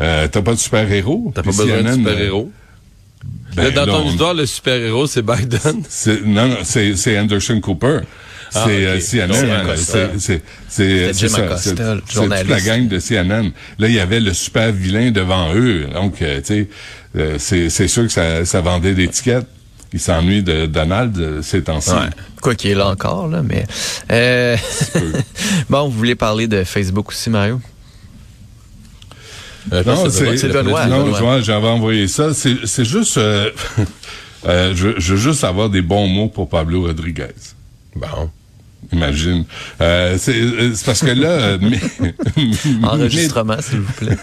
euh, 0.00 0.28
t'as 0.30 0.42
pas 0.42 0.52
de 0.54 0.58
super-héros. 0.58 1.32
T'as 1.34 1.42
pas 1.42 1.50
besoin 1.50 1.66
de 1.66 1.70
CNN, 1.88 1.94
super-héros. 1.96 2.50
ben, 3.54 3.70
dans 3.72 3.86
ton 3.86 4.04
on- 4.04 4.10
histoire, 4.10 4.34
le 4.34 4.44
super-héros, 4.46 5.06
c'est 5.06 5.22
Biden. 5.22 5.82
Non, 6.26 6.48
non, 6.48 6.56
c'est 6.64 7.18
Anderson 7.18 7.60
Cooper. 7.60 8.00
C'est 8.50 8.58
Ah, 8.58 8.64
ok. 8.64 8.70
euh, 8.70 9.00
CNN. 9.00 9.32
C'est 9.76 9.84
c'est- 9.84 10.10
c'est- 10.18 10.42
C'est 10.68 11.12
c'est 11.12 11.28
C'est 11.28 11.28
c'est 11.56 11.74
toute 11.74 12.48
la 12.48 12.60
gang 12.60 12.88
de 12.88 12.98
CNN. 12.98 13.50
Là, 13.78 13.88
il 13.88 13.94
y 13.94 14.00
avait 14.00 14.20
le 14.20 14.32
super 14.34 14.72
vilain 14.72 15.10
devant 15.10 15.54
eux. 15.54 15.86
Donc, 15.92 16.22
euh, 16.22 16.38
tu 16.38 16.44
sais, 16.46 16.68
euh, 17.16 17.36
c'est 17.38 17.70
c'est 17.70 17.88
sûr 17.88 18.04
que 18.04 18.08
ça, 18.12 18.44
ça 18.44 18.60
vendait 18.60 18.94
des 18.94 19.08
tickets. 19.08 19.46
Ils 19.92 20.00
s'ennuient 20.00 20.42
de 20.42 20.66
Donald 20.66 21.16
euh, 21.18 21.42
ces 21.42 21.62
temps-ci. 21.62 21.90
Quoi 22.42 22.54
qu'il 22.54 22.70
est 22.72 22.74
là 22.74 22.88
encore, 22.88 23.28
là, 23.28 23.42
mais. 23.42 23.64
Euh... 24.10 24.56
bon, 25.70 25.88
vous 25.88 25.96
voulez 25.96 26.14
parler 26.16 26.48
de 26.48 26.64
Facebook 26.64 27.08
aussi, 27.10 27.30
Mario? 27.30 27.60
Euh, 29.72 29.82
Non, 29.84 30.08
c'est 30.10 30.36
c'est 30.36 30.48
Benoît, 30.48 30.86
Non, 30.86 31.04
Benoît. 31.04 31.18
je 31.18 31.24
vois, 31.24 31.40
j'avais 31.40 31.66
envoyé 31.68 32.06
ça. 32.08 32.34
C'est 32.34 32.56
c'est 32.66 32.84
juste, 32.84 33.16
euh, 33.18 33.50
euh, 34.46 34.72
je, 34.76 34.90
je 34.98 35.14
veux 35.14 35.20
juste 35.20 35.42
avoir 35.44 35.70
des 35.70 35.82
bons 35.82 36.06
mots 36.06 36.28
pour 36.28 36.48
Pablo 36.48 36.82
Rodriguez. 36.82 37.34
Bon. 37.94 38.30
Imagine. 38.92 39.44
Euh, 39.80 40.16
c'est 40.18 40.34
euh, 40.36 40.72
c'est 40.74 40.86
parce 40.86 41.00
que 41.00 41.10
là, 41.10 41.28
euh, 41.28 41.58
mais- 41.60 42.12
Enregistrement, 42.82 43.56
s'il 43.60 43.80
vous 43.80 43.92
plaît. 43.92 44.16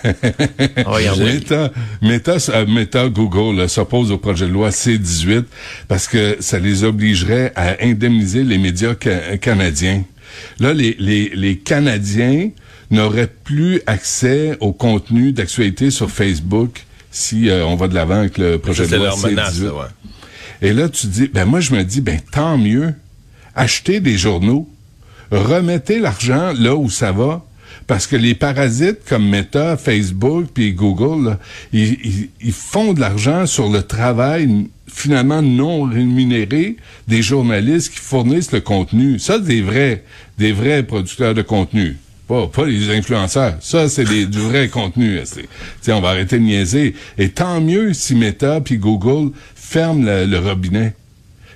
On 0.86 0.92
va 0.92 1.02
y 1.02 1.10
envoyer. 1.10 1.34
Meta, 1.34 1.72
Meta, 2.02 2.38
euh, 2.50 2.66
Meta, 2.66 3.08
Google 3.10 3.68
s'oppose 3.70 4.12
au 4.12 4.18
projet 4.18 4.48
de 4.48 4.52
loi 4.52 4.72
C-18 4.72 5.44
parce 5.88 6.08
que 6.08 6.38
ça 6.40 6.60
les 6.60 6.84
obligerait 6.84 7.52
à 7.56 7.76
indemniser 7.84 8.44
les 8.44 8.58
médias 8.58 8.94
ca- 9.02 9.38
canadiens. 9.38 10.04
Là, 10.60 10.74
les, 10.74 10.96
les, 11.00 11.32
les 11.36 11.58
Canadiens 11.58 12.50
n'auraient 12.90 13.30
plus 13.44 13.82
accès 13.86 14.58
au 14.62 14.72
contenu 14.74 15.32
d'actualité 15.32 15.92
sur 15.92 16.10
Facebook 16.10 16.86
si 17.12 17.50
euh, 17.50 17.66
on 17.66 17.76
va 17.76 17.88
de 17.88 17.94
l'avant 17.96 18.20
avec 18.20 18.38
le 18.40 18.58
projet 18.58 18.84
de 18.86 18.90
c'est 18.90 18.98
loi 18.98 19.08
leur 19.08 19.18
menace, 19.20 19.54
C-18. 19.56 19.66
là, 19.66 19.74
ouais. 19.74 19.86
Et 20.62 20.74
là, 20.74 20.90
tu 20.90 21.08
dis, 21.08 21.30
ben 21.32 21.46
moi, 21.46 21.60
je 21.60 21.74
me 21.74 21.84
dis, 21.84 22.02
ben 22.02 22.20
tant 22.32 22.58
mieux. 22.58 22.94
Achetez 23.56 24.00
des 24.00 24.18
journaux. 24.18 24.70
Remettez 25.32 26.00
l'argent 26.00 26.54
là 26.58 26.76
où 26.76 26.90
ça 26.90 27.12
va. 27.12 27.44
Parce 27.88 28.08
que 28.08 28.16
les 28.16 28.34
parasites 28.36 29.00
comme 29.08 29.28
Meta, 29.28 29.76
Facebook 29.78 30.48
puis 30.54 30.74
Google, 30.74 31.30
là, 31.32 31.40
ils, 31.74 32.30
ils- 32.42 32.54
font 32.54 32.94
de 32.94 33.02
l'argent 33.02 33.46
sur 33.46 33.68
le 33.70 33.82
travail 33.84 34.68
finalement 34.88 35.42
non 35.42 35.84
rémunéré 35.84 36.78
des 37.08 37.22
journalistes 37.22 37.92
qui 37.94 38.00
fournissent 38.00 38.52
le 38.52 38.62
contenu. 38.62 39.20
Ça, 39.20 39.38
des 39.40 39.62
vrais, 39.62 40.04
des 40.38 40.54
vrais 40.54 40.84
producteurs 40.84 41.34
de 41.34 41.42
contenu. 41.42 41.98
Pas, 42.28 42.48
pas 42.48 42.66
les 42.66 42.90
influenceurs. 42.96 43.56
Ça, 43.60 43.90
c'est 43.90 44.06
du 44.06 44.40
vrai 44.40 44.70
contenu. 44.70 45.20
on 45.90 46.00
va 46.02 46.10
arrêter 46.10 46.38
de 46.38 46.44
niaiser. 46.44 46.96
Et 47.18 47.30
tant 47.30 47.60
mieux 47.60 47.94
si 47.94 48.16
Meta 48.16 48.62
puis 48.62 48.78
Google 48.78 49.32
ferment 49.56 50.06
le, 50.06 50.26
le 50.26 50.40
robinet. 50.40 50.94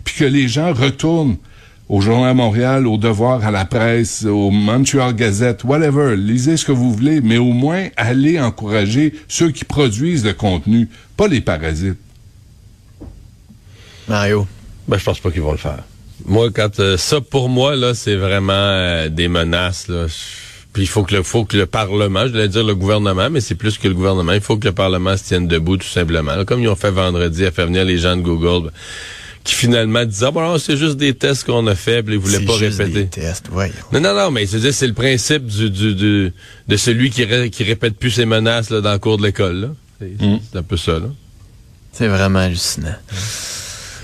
Puis 0.04 0.16
que 0.16 0.26
les 0.26 0.48
gens 0.50 0.74
retournent 0.74 1.38
au 1.90 2.02
Journal 2.02 2.34
de 2.34 2.38
Montréal, 2.38 2.88
au 2.88 2.98
Devoir, 2.98 3.46
à 3.46 3.52
la 3.52 3.66
presse, 3.66 4.26
au 4.26 4.52
Montreal 4.52 5.14
Gazette, 5.14 5.64
whatever. 5.64 6.16
Lisez 6.18 6.58
ce 6.58 6.66
que 6.66 6.72
vous 6.72 6.92
voulez, 6.92 7.22
mais 7.22 7.38
au 7.38 7.54
moins 7.54 7.88
allez 7.96 8.40
encourager 8.40 9.14
ceux 9.28 9.52
qui 9.52 9.64
produisent 9.64 10.26
le 10.26 10.34
contenu, 10.34 10.90
pas 11.16 11.28
les 11.28 11.42
parasites. 11.42 11.98
Mario. 14.08 14.48
Ben, 14.88 14.98
je 14.98 15.04
pense 15.04 15.20
pas 15.20 15.32
qu'ils 15.32 15.42
vont 15.42 15.52
le 15.52 15.58
faire. 15.58 15.84
Moi, 16.26 16.50
quand 16.54 16.80
euh, 16.80 16.98
ça, 16.98 17.22
pour 17.22 17.50
moi, 17.50 17.76
là, 17.76 17.94
c'est 17.94 18.16
vraiment 18.16 18.54
euh, 18.54 19.10
des 19.10 19.28
menaces. 19.28 19.88
Là. 19.88 20.06
Puis 20.74 20.84
il 20.84 20.88
faut 20.88 21.04
que 21.04 21.16
le 21.16 21.24
faut 21.24 21.46
que 21.46 21.58
le 21.58 21.66
Parlement, 21.66 22.26
je 22.26 22.32
voulais 22.32 22.48
dire 22.48 22.64
le 22.64 22.76
gouvernement, 22.76 23.30
mais 23.30 23.42
c'est 23.42 23.56
plus 23.56 23.78
que 23.78 23.88
le 23.88 23.94
gouvernement. 23.94 24.34
Il 24.34 24.42
faut 24.42 24.58
que 24.58 24.68
le 24.68 24.74
Parlement 24.74 25.16
se 25.18 25.24
tienne 25.24 25.48
debout, 25.48 25.78
tout 25.78 25.88
simplement. 25.88 26.36
Là, 26.36 26.46
comme 26.46 26.62
ils 26.62 26.70
ont 26.70 26.76
fait 26.76 26.92
vendredi 26.92 27.46
à 27.46 27.52
faire 27.52 27.68
venir 27.68 27.86
les 27.86 27.98
gens 27.98 28.16
de 28.16 28.22
Google, 28.22 28.70
ben, 28.70 28.72
qui 29.48 29.56
finalement 29.56 30.04
disaient 30.06 30.26
ah, 30.28 30.32
bon, 30.32 30.58
c'est 30.60 30.76
juste 30.78 30.98
des 30.98 31.14
tests 31.14 31.46
qu'on 31.46 31.66
a 31.68 31.74
fait, 31.76 32.04
puis 32.04 32.16
ils 32.16 32.20
voulaient 32.20 32.40
C'est 32.40 32.46
pas 32.46 32.58
juste 32.58 32.78
répéter. 32.80 33.04
des 33.04 33.08
tests, 33.08 33.48
voyons. 33.50 33.74
Non, 33.94 34.02
non, 34.02 34.14
non, 34.14 34.30
mais 34.30 34.46
dire, 34.46 34.74
c'est 34.74 34.88
le 34.88 34.94
principe 34.94 35.46
du, 35.48 35.70
du, 35.70 35.96
du- 35.96 36.34
de 36.68 36.78
celui 36.78 37.10
qui, 37.10 37.24
ré- 37.24 37.50
qui 37.50 37.64
répète 37.64 37.98
plus 37.98 38.12
ses 38.12 38.26
menaces 38.26 38.70
là, 38.70 38.82
dans 38.82 38.92
le 38.92 39.00
cours 39.00 39.18
de 39.18 39.24
l'école. 39.24 39.74
C'est 40.00 40.22
Mm. 40.22 40.40
c'est 40.52 40.60
un 40.60 40.64
peu 40.64 40.78
ça. 40.78 40.94
Là. 41.00 41.08
C'est 41.94 42.08
vraiment 42.08 42.40
hallucinant. 42.40 42.94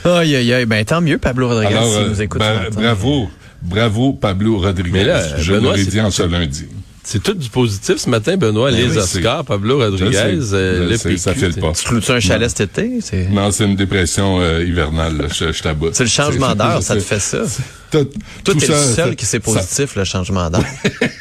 Aïe, 0.05 0.35
aïe, 0.35 0.53
aïe. 0.53 0.65
Ben, 0.65 0.83
tant 0.85 1.01
mieux, 1.01 1.17
Pablo 1.17 1.47
Rodriguez, 1.49 1.75
Alors, 1.75 1.91
s'il 1.93 2.01
euh, 2.03 2.09
nous 2.09 2.21
écoute. 2.21 2.39
matin. 2.39 2.69
bravo. 2.71 3.29
Bravo, 3.61 4.13
Pablo 4.13 4.57
Rodriguez. 4.59 4.91
Mais 4.91 5.03
là, 5.05 5.37
je 5.37 5.53
l'aurais 5.53 5.77
c'est- 5.83 5.91
dit 5.91 6.01
en 6.01 6.11
ce 6.11 6.23
lundi. 6.23 6.65
C'est 7.05 7.21
tout 7.21 7.33
du 7.33 7.49
positif 7.49 7.97
ce 7.97 8.09
matin, 8.09 8.37
Benoît. 8.37 8.71
Ben 8.71 8.77
les 8.77 8.91
oui, 8.91 8.97
Oscars, 8.97 9.43
Pablo 9.43 9.77
Rodriguez, 9.77 10.17
euh, 10.53 10.89
le 10.89 10.97
PQ. 10.97 11.17
ça 11.17 11.33
file 11.33 11.53
pas. 11.55 11.73
Tu 11.73 12.11
un 12.11 12.19
chalet 12.21 12.49
cet 12.49 12.77
été? 12.77 12.99
C'est 13.01 13.27
Non, 13.29 13.51
c'est 13.51 13.65
une 13.65 13.75
dépression 13.75 14.39
euh, 14.39 14.63
hivernale, 14.63 15.17
là. 15.17 15.25
je, 15.27 15.51
je 15.51 15.61
t'aboute. 15.63 15.95
c'est 15.95 16.03
le 16.05 16.09
changement 16.09 16.49
C'est- 16.51 16.55
d'heure, 16.55 16.81
ça 16.81 16.95
te 16.95 17.01
fait 17.01 17.19
ça. 17.19 17.39
Tout, 17.99 18.09
tout 18.43 18.53
t'es 18.55 18.65
ça, 18.65 18.73
le 18.73 18.79
seul 18.79 19.09
ça- 19.09 19.15
qui 19.15 19.25
c'est 19.25 19.43
ça- 19.43 19.51
positif, 19.53 19.95
le 19.95 20.03
changement 20.03 20.49
d'heure. 20.49 20.63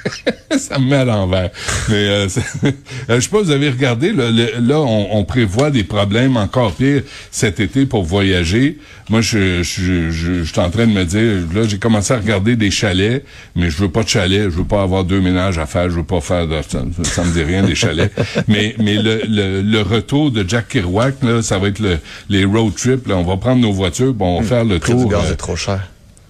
ça 0.59 0.79
me 0.79 0.87
met 0.89 0.97
à 0.97 1.05
l'envers. 1.05 1.51
Mais 1.89 1.95
euh, 2.09 2.29
euh, 2.65 2.71
je 3.17 3.21
sais 3.21 3.29
pas, 3.29 3.43
vous 3.43 3.51
avez 3.51 3.69
regardé, 3.71 4.13
là, 4.13 4.31
le- 4.31 4.59
là 4.67 4.81
on, 4.81 5.17
on 5.19 5.25
prévoit 5.25 5.71
des 5.71 5.85
problèmes 5.85 6.37
encore 6.37 6.73
pires 6.73 7.03
cet 7.31 7.61
été 7.61 7.87
pour 7.87 8.05
voyager. 8.05 8.79
Moi, 9.11 9.21
je, 9.21 9.63
je, 9.63 10.11
je, 10.11 10.43
je 10.45 10.51
suis 10.53 10.61
en 10.61 10.71
train 10.71 10.87
de 10.87 10.93
me 10.93 11.05
dire, 11.05 11.43
là, 11.55 11.67
j'ai 11.69 11.79
commencé 11.79 12.15
à 12.15 12.17
regarder 12.19 12.57
des 12.57 12.71
chalets, 12.71 13.25
mais 13.57 13.69
je 13.69 13.77
veux 13.77 13.91
pas 13.91 14.03
de 14.03 14.09
chalet, 14.09 14.45
je 14.45 14.57
veux 14.57 14.65
pas 14.65 14.83
avoir 14.83 15.05
deux 15.05 15.21
ménages 15.21 15.59
à 15.59 15.67
faire, 15.67 15.91
je 15.91 15.97
veux 15.97 16.05
pas 16.05 16.21
faire 16.21 16.47
de... 16.47 16.61
Ça, 16.67 16.83
ça 17.03 17.25
me 17.25 17.33
dit 17.33 17.43
rien, 17.43 17.63
des 17.63 17.75
chalets. 17.75 18.13
mais 18.49 18.75
mais 18.79 18.95
le, 18.95 19.23
le, 19.29 19.61
le 19.63 19.83
retour 19.83 20.31
de 20.31 20.49
Jack 20.49 20.69
Kerouac, 20.69 21.17
là, 21.23 21.43
ça 21.43 21.59
va 21.59 21.69
être 21.69 21.81
le, 21.81 21.99
les 22.31 22.45
road 22.45 22.75
trips. 22.75 23.07
Là, 23.09 23.17
on 23.17 23.25
va 23.25 23.37
prendre 23.37 23.61
nos 23.61 23.73
voitures, 23.73 24.15
bon, 24.15 24.39
on 24.39 24.41
va 24.41 24.47
faire 24.47 24.65
le 24.65 24.75
Le 24.75 24.79
prix 24.81 24.95
du 24.95 25.03
tour... 25.03 25.11
gaz 25.11 25.29
euh, 25.29 25.33
est 25.33 25.37
trop 25.37 25.57
cher. 25.57 25.81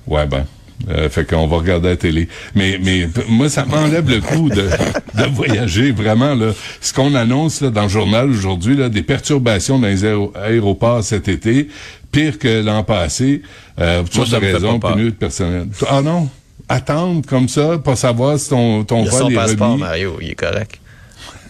Ouais, 0.06 0.26
ben. 0.26 0.44
Euh, 0.90 1.08
fait 1.08 1.24
qu'on 1.24 1.46
va 1.46 1.58
regarder 1.58 1.90
la 1.90 1.96
télé. 1.96 2.26
Mais, 2.56 2.76
mais 2.82 3.08
moi, 3.28 3.48
ça 3.48 3.64
m'enlève 3.64 4.10
le 4.10 4.20
coup 4.20 4.48
de, 4.48 4.62
de 4.62 5.24
voyager, 5.32 5.92
vraiment. 5.92 6.34
Là. 6.34 6.52
Ce 6.80 6.92
qu'on 6.92 7.14
annonce 7.14 7.60
là, 7.60 7.70
dans 7.70 7.84
le 7.84 7.88
journal 7.88 8.28
aujourd'hui, 8.28 8.76
là, 8.76 8.88
des 8.88 9.04
perturbations 9.04 9.78
dans 9.78 9.86
les 9.86 10.04
aéro- 10.04 10.32
aéroports 10.34 11.04
cet 11.04 11.28
été, 11.28 11.68
pire 12.10 12.36
que 12.36 12.62
l'an 12.64 12.82
passé, 12.82 13.42
euh, 13.80 14.02
pour 14.02 14.10
toutes 14.24 14.30
fait 14.40 14.52
raisons, 14.54 14.78
de 14.78 15.10
personnel. 15.10 15.68
Ah 15.88 16.02
non? 16.02 16.28
Attendre 16.68 17.22
comme 17.28 17.48
ça, 17.48 17.78
pas 17.78 17.94
savoir 17.94 18.36
si 18.40 18.48
ton, 18.48 18.82
ton 18.82 19.04
vol 19.04 19.32
est 19.32 19.36
passeport, 19.36 19.68
remis? 19.70 19.80
Mario, 19.82 20.18
il 20.20 20.30
est 20.30 20.34
correct. 20.34 20.80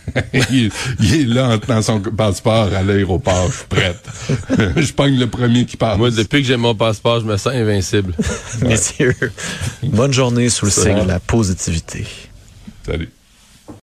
il, 0.51 0.71
il 1.01 1.15
est 1.15 1.25
là 1.25 1.49
en 1.49 1.59
tenant 1.59 1.83
son 1.83 2.01
passeport 2.01 2.73
à 2.75 2.83
l'aéroport, 2.83 3.51
je 3.51 3.57
suis 3.57 3.67
prête. 3.69 4.05
je 4.77 4.93
pogne 4.93 5.19
le 5.19 5.27
premier 5.27 5.65
qui 5.65 5.77
passe. 5.77 5.99
Moi, 5.99 6.11
depuis 6.11 6.43
que 6.43 6.49
j'ai 6.49 6.57
mon 6.57 6.75
passeport, 6.75 7.21
je 7.21 7.27
me 7.27 7.37
sens 7.37 7.53
invincible. 7.55 8.15
Messieurs, 8.63 9.17
bonne 9.83 10.13
journée 10.13 10.49
sous 10.49 10.67
le 10.67 10.71
signe 10.71 11.03
de 11.03 11.09
la 11.09 11.21
positivité. 11.21 12.07
Salut. 12.85 13.11